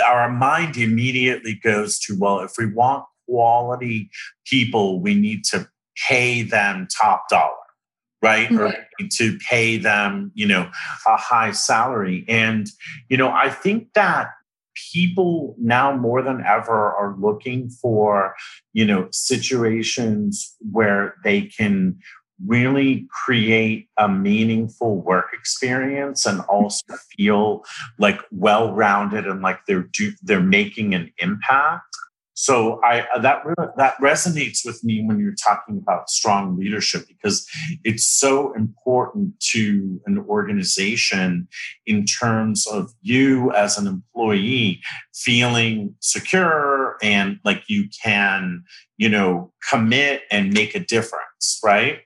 our 0.07 0.31
mind 0.31 0.77
immediately 0.77 1.59
goes 1.63 1.99
to 1.99 2.17
well 2.17 2.39
if 2.39 2.53
we 2.57 2.65
want 2.65 3.05
quality 3.27 4.09
people 4.47 4.99
we 4.99 5.13
need 5.13 5.43
to 5.43 5.69
pay 6.07 6.41
them 6.41 6.87
top 6.99 7.29
dollar 7.29 7.64
right? 8.21 8.49
Mm-hmm. 8.49 8.59
or 8.59 9.07
to 9.17 9.37
pay 9.49 9.77
them 9.77 10.31
you 10.35 10.47
know 10.47 10.69
a 11.05 11.17
high 11.17 11.51
salary. 11.51 12.25
And 12.27 12.67
you 13.09 13.17
know 13.17 13.29
i 13.29 13.49
think 13.49 13.93
that 13.93 14.31
people 14.93 15.55
now 15.57 15.95
more 15.95 16.21
than 16.21 16.43
ever 16.45 16.93
are 16.93 17.15
looking 17.17 17.69
for 17.69 18.35
you 18.73 18.85
know 18.85 19.07
situations 19.11 20.55
where 20.71 21.15
they 21.23 21.41
can 21.43 21.97
really 22.45 23.07
create 23.25 23.87
a 23.97 24.09
meaningful 24.09 25.01
work 25.01 25.27
experience 25.33 26.25
and 26.25 26.41
also 26.41 26.83
feel 27.15 27.63
like 27.97 28.19
well-rounded 28.31 29.25
and 29.25 29.41
like 29.41 29.59
they're 29.67 29.87
do, 29.93 30.11
they're 30.21 30.41
making 30.41 30.93
an 30.93 31.09
impact 31.19 31.95
so 32.35 32.81
I 32.83 33.01
uh, 33.15 33.19
that 33.21 33.43
that 33.77 33.95
resonates 33.97 34.65
with 34.65 34.83
me 34.83 35.01
when 35.03 35.19
you're 35.19 35.35
talking 35.41 35.77
about 35.77 36.09
strong 36.09 36.57
leadership 36.57 37.07
because 37.07 37.47
it's 37.85 38.05
so 38.05 38.53
important 38.53 39.39
to 39.51 40.01
an 40.05 40.19
organization 40.27 41.47
in 41.85 42.05
terms 42.05 42.67
of 42.67 42.91
you 43.01 43.53
as 43.53 43.77
an 43.77 43.87
employee 43.87 44.81
feeling 45.13 45.95
secure 46.01 46.97
and 47.01 47.39
like 47.45 47.63
you 47.67 47.87
can, 48.03 48.63
you 48.97 49.07
know, 49.07 49.53
commit 49.69 50.23
and 50.29 50.53
make 50.53 50.75
a 50.75 50.79
difference, 50.79 51.59
right? 51.63 51.99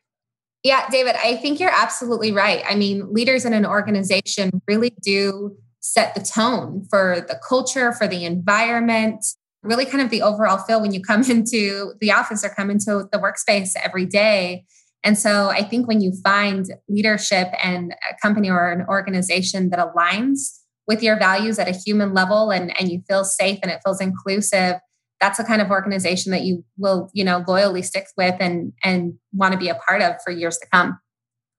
Yeah, 0.63 0.88
David, 0.92 1.15
I 1.24 1.38
think 1.38 1.60
you're 1.60 1.74
absolutely 1.74 2.34
right. 2.34 2.63
I 2.70 2.76
mean, 2.76 3.12
leaders 3.12 3.46
in 3.46 3.54
an 3.54 3.65
organization 3.65 4.62
really 4.68 4.92
do 5.02 5.58
set 5.80 6.13
the 6.13 6.22
tone 6.22 6.86
for 6.89 7.26
the 7.28 7.39
culture, 7.48 7.94
for 7.94 8.08
the 8.08 8.26
environment, 8.26 9.26
really 9.63 9.86
kind 9.86 10.02
of 10.02 10.10
the 10.10 10.22
overall 10.22 10.58
feel 10.58 10.82
when 10.82 10.93
you 10.93 11.02
come 11.02 11.24
into 11.30 11.93
the 12.00 12.12
office 12.12 12.43
or 12.43 12.50
come 12.50 12.69
into 12.69 13.08
the 13.12 13.19
workspace 13.19 13.72
every 13.84 14.06
day. 14.06 14.65
And 15.04 15.17
so 15.17 15.50
I 15.50 15.63
think 15.63 15.88
when 15.88 16.02
you 16.02 16.12
find 16.24 16.65
leadership 16.89 17.48
and 17.63 17.93
a 18.10 18.15
company 18.22 18.50
or 18.50 18.69
an 18.69 18.86
organization 18.88 19.69
that 19.69 19.80
aligns 19.80 20.60
with 20.88 21.02
your 21.02 21.17
values 21.17 21.58
at 21.58 21.69
a 21.69 21.72
human 21.72 22.13
level 22.13 22.52
and, 22.52 22.78
and 22.80 22.91
you 22.91 23.02
feel 23.08 23.24
safe 23.24 23.60
and 23.62 23.72
it 23.72 23.80
feels 23.86 24.02
inclusive, 24.02 24.76
that's 25.22 25.38
the 25.38 25.43
kind 25.43 25.62
of 25.62 25.69
organization 25.69 26.32
that 26.32 26.41
you 26.41 26.65
will, 26.78 27.10
you 27.13 27.24
know, 27.24 27.43
loyally 27.48 27.82
stick 27.82 28.08
with 28.17 28.36
and 28.39 28.74
and 28.84 29.13
want 29.34 29.54
to 29.54 29.60
be 29.60 29.69
a 29.69 29.76
part 29.76 30.02
of 30.02 30.15
for 30.24 30.32
years 30.32 30.58
to 30.58 30.67
come. 30.72 30.98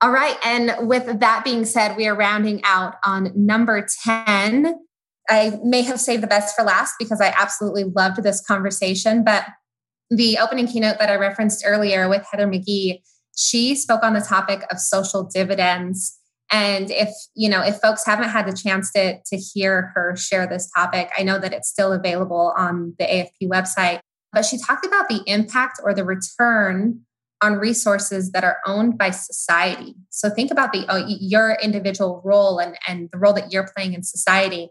All 0.02 0.10
right. 0.10 0.36
And 0.44 0.88
with 0.88 1.20
that 1.20 1.44
being 1.44 1.66
said, 1.66 1.96
we 1.96 2.06
are 2.06 2.14
rounding 2.14 2.62
out 2.64 2.94
on 3.04 3.32
number 3.34 3.86
10 4.04 4.74
I 5.30 5.58
may 5.62 5.82
have 5.82 6.00
saved 6.00 6.22
the 6.22 6.26
best 6.26 6.56
for 6.56 6.64
last 6.64 6.94
because 6.98 7.20
I 7.20 7.32
absolutely 7.36 7.84
loved 7.84 8.22
this 8.22 8.44
conversation. 8.44 9.22
But 9.24 9.46
the 10.10 10.38
opening 10.38 10.66
keynote 10.66 10.98
that 10.98 11.08
I 11.08 11.14
referenced 11.14 11.62
earlier 11.64 12.08
with 12.08 12.26
Heather 12.30 12.48
McGhee, 12.48 13.00
she 13.36 13.76
spoke 13.76 14.02
on 14.02 14.14
the 14.14 14.20
topic 14.20 14.64
of 14.70 14.80
social 14.80 15.22
dividends. 15.22 16.18
And 16.52 16.90
if 16.90 17.10
you 17.36 17.48
know, 17.48 17.62
if 17.62 17.76
folks 17.76 18.04
haven't 18.04 18.30
had 18.30 18.46
the 18.46 18.52
chance 18.52 18.92
to 18.92 19.18
to 19.24 19.36
hear 19.36 19.92
her 19.94 20.16
share 20.16 20.48
this 20.48 20.68
topic, 20.76 21.10
I 21.16 21.22
know 21.22 21.38
that 21.38 21.52
it's 21.52 21.68
still 21.68 21.92
available 21.92 22.52
on 22.56 22.94
the 22.98 23.04
AFP 23.04 23.48
website. 23.48 24.00
But 24.32 24.44
she 24.44 24.58
talked 24.58 24.84
about 24.84 25.08
the 25.08 25.22
impact 25.26 25.80
or 25.82 25.94
the 25.94 26.04
return 26.04 27.02
on 27.40 27.54
resources 27.54 28.32
that 28.32 28.44
are 28.44 28.58
owned 28.66 28.98
by 28.98 29.10
society. 29.10 29.94
So 30.10 30.28
think 30.28 30.50
about 30.50 30.72
the 30.72 30.86
uh, 30.88 31.06
your 31.06 31.56
individual 31.62 32.20
role 32.24 32.58
and 32.58 32.76
and 32.88 33.08
the 33.12 33.18
role 33.18 33.32
that 33.34 33.52
you're 33.52 33.68
playing 33.76 33.94
in 33.94 34.02
society. 34.02 34.70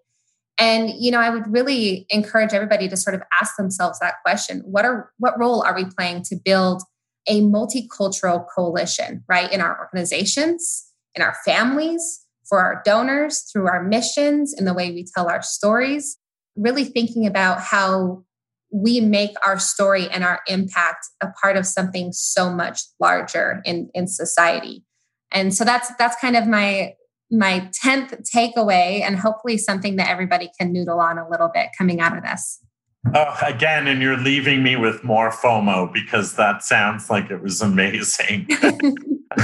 And 0.60 0.92
you 0.98 1.12
know, 1.12 1.20
I 1.20 1.30
would 1.30 1.52
really 1.52 2.06
encourage 2.10 2.54
everybody 2.54 2.90
to 2.90 2.98
sort 2.98 3.16
of 3.16 3.22
ask 3.42 3.56
themselves 3.58 4.00
that 4.00 4.16
question. 4.26 4.62
What 4.66 4.86
are 4.86 5.12
what 5.18 5.40
role 5.40 5.64
are 5.64 5.76
we 5.76 5.86
playing 5.86 6.24
to 6.24 6.36
build 6.36 6.84
a 7.28 7.42
multicultural 7.42 8.46
coalition, 8.54 9.24
right? 9.28 9.52
In 9.52 9.62
our 9.62 9.80
organizations, 9.80 10.92
in 11.16 11.22
our 11.22 11.36
families, 11.46 12.26
for 12.48 12.60
our 12.60 12.82
donors, 12.84 13.42
through 13.52 13.68
our 13.68 13.84
missions, 13.84 14.54
in 14.58 14.66
the 14.66 14.74
way 14.74 14.92
we 14.92 15.06
tell 15.16 15.30
our 15.30 15.42
stories, 15.42 16.18
really 16.56 16.84
thinking 16.84 17.26
about 17.28 17.62
how 17.62 18.24
we 18.72 19.00
make 19.00 19.32
our 19.46 19.60
story 19.60 20.10
and 20.10 20.24
our 20.24 20.42
impact 20.48 21.08
a 21.22 21.28
part 21.42 21.58
of 21.58 21.66
something 21.66 22.12
so 22.12 22.52
much 22.52 22.82
larger 23.00 23.62
in, 23.66 23.90
in 23.94 24.08
society. 24.08 24.84
And 25.32 25.54
so 25.54 25.64
that's 25.64 25.92
that's 25.98 26.20
kind 26.20 26.36
of 26.36 26.48
my 26.48 26.94
my 27.32 27.70
10th 27.84 28.30
takeaway 28.34 29.02
and 29.02 29.18
hopefully 29.18 29.58
something 29.58 29.96
that 29.98 30.10
everybody 30.10 30.50
can 30.60 30.74
noodle 30.74 31.00
on 31.00 31.18
a 31.18 31.28
little 31.30 31.50
bit 31.54 31.70
coming 31.78 32.00
out 32.00 32.18
of 32.18 32.24
this. 32.24 32.60
Oh, 33.14 33.38
again, 33.42 33.88
and 33.88 34.02
you're 34.02 34.18
leaving 34.18 34.62
me 34.62 34.76
with 34.76 35.04
more 35.04 35.32
FOMO 35.32 35.94
because 35.94 36.36
that 36.36 36.64
sounds 36.64 37.10
like 37.10 37.32
it 37.32 37.42
was 37.42 37.62
amazing. 37.62 38.48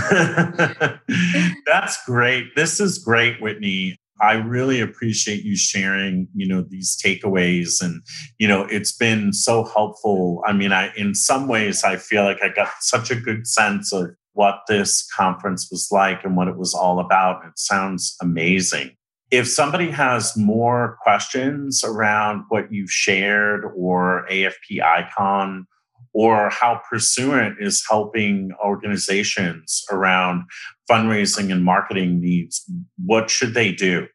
That's 1.66 2.04
great. 2.06 2.56
This 2.56 2.80
is 2.80 2.98
great, 2.98 3.42
Whitney. 3.42 3.98
I 4.22 4.34
really 4.34 4.80
appreciate 4.80 5.44
you 5.44 5.56
sharing, 5.58 6.28
you 6.34 6.48
know, 6.48 6.66
these 6.68 6.98
takeaways 7.02 7.82
and 7.82 8.02
you 8.40 8.48
know, 8.48 8.64
it's 8.64 8.96
been 8.96 9.34
so 9.34 9.66
helpful. 9.66 10.42
I 10.46 10.54
mean, 10.54 10.72
I 10.72 10.94
in 10.96 11.14
some 11.16 11.48
ways 11.48 11.84
I 11.84 11.98
feel 11.98 12.24
like 12.24 12.42
I 12.42 12.50
got 12.50 12.70
such 12.80 13.12
a 13.12 13.16
good 13.16 13.46
sense 13.46 13.94
of 13.94 14.12
what 14.36 14.62
this 14.68 15.08
conference 15.16 15.70
was 15.72 15.88
like 15.92 16.24
and 16.24 16.38
what 16.38 16.48
it 16.48 16.58
was 16.58 16.74
all 16.74 17.00
about. 17.00 17.44
It 17.46 17.58
sounds 17.58 18.16
amazing. 18.22 18.92
If 19.32 19.48
somebody 19.48 19.90
has 19.90 20.38
more 20.38 20.98
questions 21.02 21.84
around 21.84 22.44
what 22.50 22.72
you've 22.72 22.92
shared 22.92 23.66
or 23.76 24.28
AFP 24.30 24.84
Icon 24.84 25.66
or 26.14 26.50
how 26.50 26.82
Pursuant 26.90 27.56
is 27.60 27.84
helping 27.90 28.52
organizations 28.64 29.84
around 29.92 30.44
fundraising 30.90 31.52
and 31.52 31.64
marketing 31.64 32.22
needs, 32.22 32.64
what 33.04 33.30
should 33.30 33.54
they 33.54 33.72
do? 33.72 34.08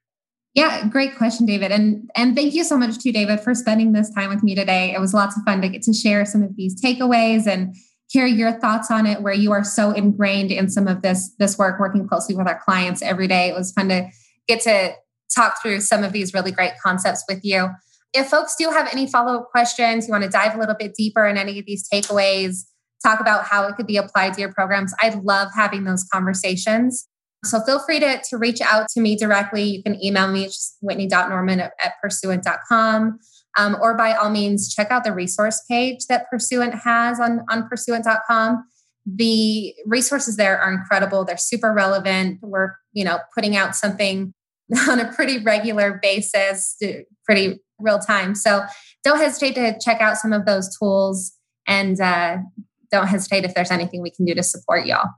Yeah, 0.54 0.86
great 0.88 1.16
question, 1.16 1.46
David. 1.46 1.70
And 1.70 2.10
and 2.16 2.34
thank 2.34 2.54
you 2.54 2.64
so 2.64 2.76
much 2.76 2.98
to 2.98 3.12
David 3.12 3.40
for 3.40 3.54
spending 3.54 3.92
this 3.92 4.10
time 4.12 4.30
with 4.30 4.42
me 4.42 4.54
today. 4.54 4.92
It 4.92 5.00
was 5.00 5.14
lots 5.14 5.36
of 5.36 5.44
fun 5.44 5.60
to 5.62 5.68
get 5.68 5.82
to 5.82 5.92
share 5.92 6.24
some 6.24 6.42
of 6.42 6.56
these 6.56 6.80
takeaways 6.80 7.46
and 7.46 7.74
hear 8.10 8.26
your 8.26 8.52
thoughts 8.52 8.90
on 8.90 9.06
it 9.06 9.22
where 9.22 9.32
you 9.32 9.52
are 9.52 9.62
so 9.62 9.92
ingrained 9.92 10.50
in 10.50 10.68
some 10.68 10.88
of 10.88 11.00
this 11.02 11.32
this 11.38 11.56
work 11.56 11.78
working 11.78 12.06
closely 12.08 12.34
with 12.34 12.48
our 12.48 12.60
clients 12.60 13.02
every 13.02 13.28
day. 13.28 13.48
It 13.48 13.54
was 13.54 13.72
fun 13.72 13.88
to 13.88 14.08
get 14.48 14.60
to 14.62 14.94
talk 15.34 15.62
through 15.62 15.80
some 15.80 16.02
of 16.02 16.12
these 16.12 16.34
really 16.34 16.50
great 16.50 16.72
concepts 16.82 17.24
with 17.28 17.40
you. 17.44 17.68
If 18.12 18.28
folks 18.28 18.56
do 18.58 18.68
have 18.70 18.88
any 18.90 19.06
follow-up 19.06 19.50
questions, 19.52 20.08
you 20.08 20.12
want 20.12 20.24
to 20.24 20.30
dive 20.30 20.56
a 20.56 20.58
little 20.58 20.74
bit 20.74 20.94
deeper 20.94 21.24
in 21.26 21.36
any 21.36 21.60
of 21.60 21.66
these 21.66 21.88
takeaways, 21.88 22.64
talk 23.04 23.20
about 23.20 23.44
how 23.44 23.68
it 23.68 23.76
could 23.76 23.86
be 23.86 23.96
applied 23.96 24.34
to 24.34 24.40
your 24.40 24.52
programs. 24.52 24.92
I 25.00 25.10
love 25.22 25.48
having 25.54 25.84
those 25.84 26.04
conversations. 26.12 27.06
So 27.44 27.60
feel 27.60 27.78
free 27.78 28.00
to, 28.00 28.20
to 28.30 28.36
reach 28.36 28.60
out 28.60 28.88
to 28.94 29.00
me 29.00 29.16
directly. 29.16 29.62
You 29.62 29.82
can 29.82 30.02
email 30.04 30.26
me, 30.26 30.46
just 30.46 30.76
whitney.norman 30.80 31.60
at, 31.60 31.72
at 31.82 31.92
pursuant.com. 32.02 33.20
Um, 33.58 33.76
or 33.80 33.94
by 33.94 34.14
all 34.14 34.30
means, 34.30 34.72
check 34.72 34.90
out 34.90 35.04
the 35.04 35.12
resource 35.12 35.62
page 35.68 36.06
that 36.08 36.30
Pursuant 36.30 36.74
has 36.74 37.18
on, 37.18 37.44
on 37.50 37.68
pursuant.com. 37.68 38.64
The 39.06 39.74
resources 39.86 40.36
there 40.36 40.58
are 40.58 40.72
incredible. 40.72 41.24
They're 41.24 41.36
super 41.36 41.72
relevant. 41.72 42.38
We're, 42.42 42.74
you 42.92 43.04
know, 43.04 43.18
putting 43.34 43.56
out 43.56 43.74
something 43.74 44.34
on 44.88 45.00
a 45.00 45.12
pretty 45.12 45.38
regular 45.38 45.98
basis, 46.02 46.78
pretty 47.24 47.60
real 47.78 47.98
time. 47.98 48.34
So 48.34 48.64
don't 49.02 49.18
hesitate 49.18 49.54
to 49.54 49.78
check 49.80 50.00
out 50.00 50.16
some 50.16 50.32
of 50.32 50.44
those 50.44 50.76
tools 50.78 51.32
and 51.66 52.00
uh, 52.00 52.38
don't 52.90 53.06
hesitate 53.06 53.44
if 53.44 53.54
there's 53.54 53.70
anything 53.70 54.02
we 54.02 54.10
can 54.10 54.24
do 54.24 54.34
to 54.34 54.42
support 54.42 54.86
y'all. 54.86 55.08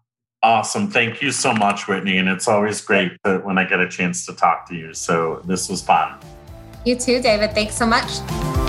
Awesome. 0.43 0.91
Thank 0.91 1.23
you 1.23 1.31
so 1.31 1.53
much, 1.53 1.87
Whitney. 1.87 2.19
And 2.19 2.29
it's 2.29 2.49
always 2.49 2.81
great 2.81 3.13
when 3.25 3.59
I 3.59 3.65
get 3.65 3.81
a 3.81 3.89
chance 3.89 4.27
to 4.27 4.33
talk 4.33 4.69
to 4.69 4.75
you. 4.75 4.93
So 4.93 5.41
this 5.45 5.69
was 5.69 5.83
fun. 5.83 6.19
You 6.85 6.97
too, 6.97 7.21
David. 7.23 7.53
Thanks 7.55 7.77
so 7.77 7.87
much. 7.87 8.62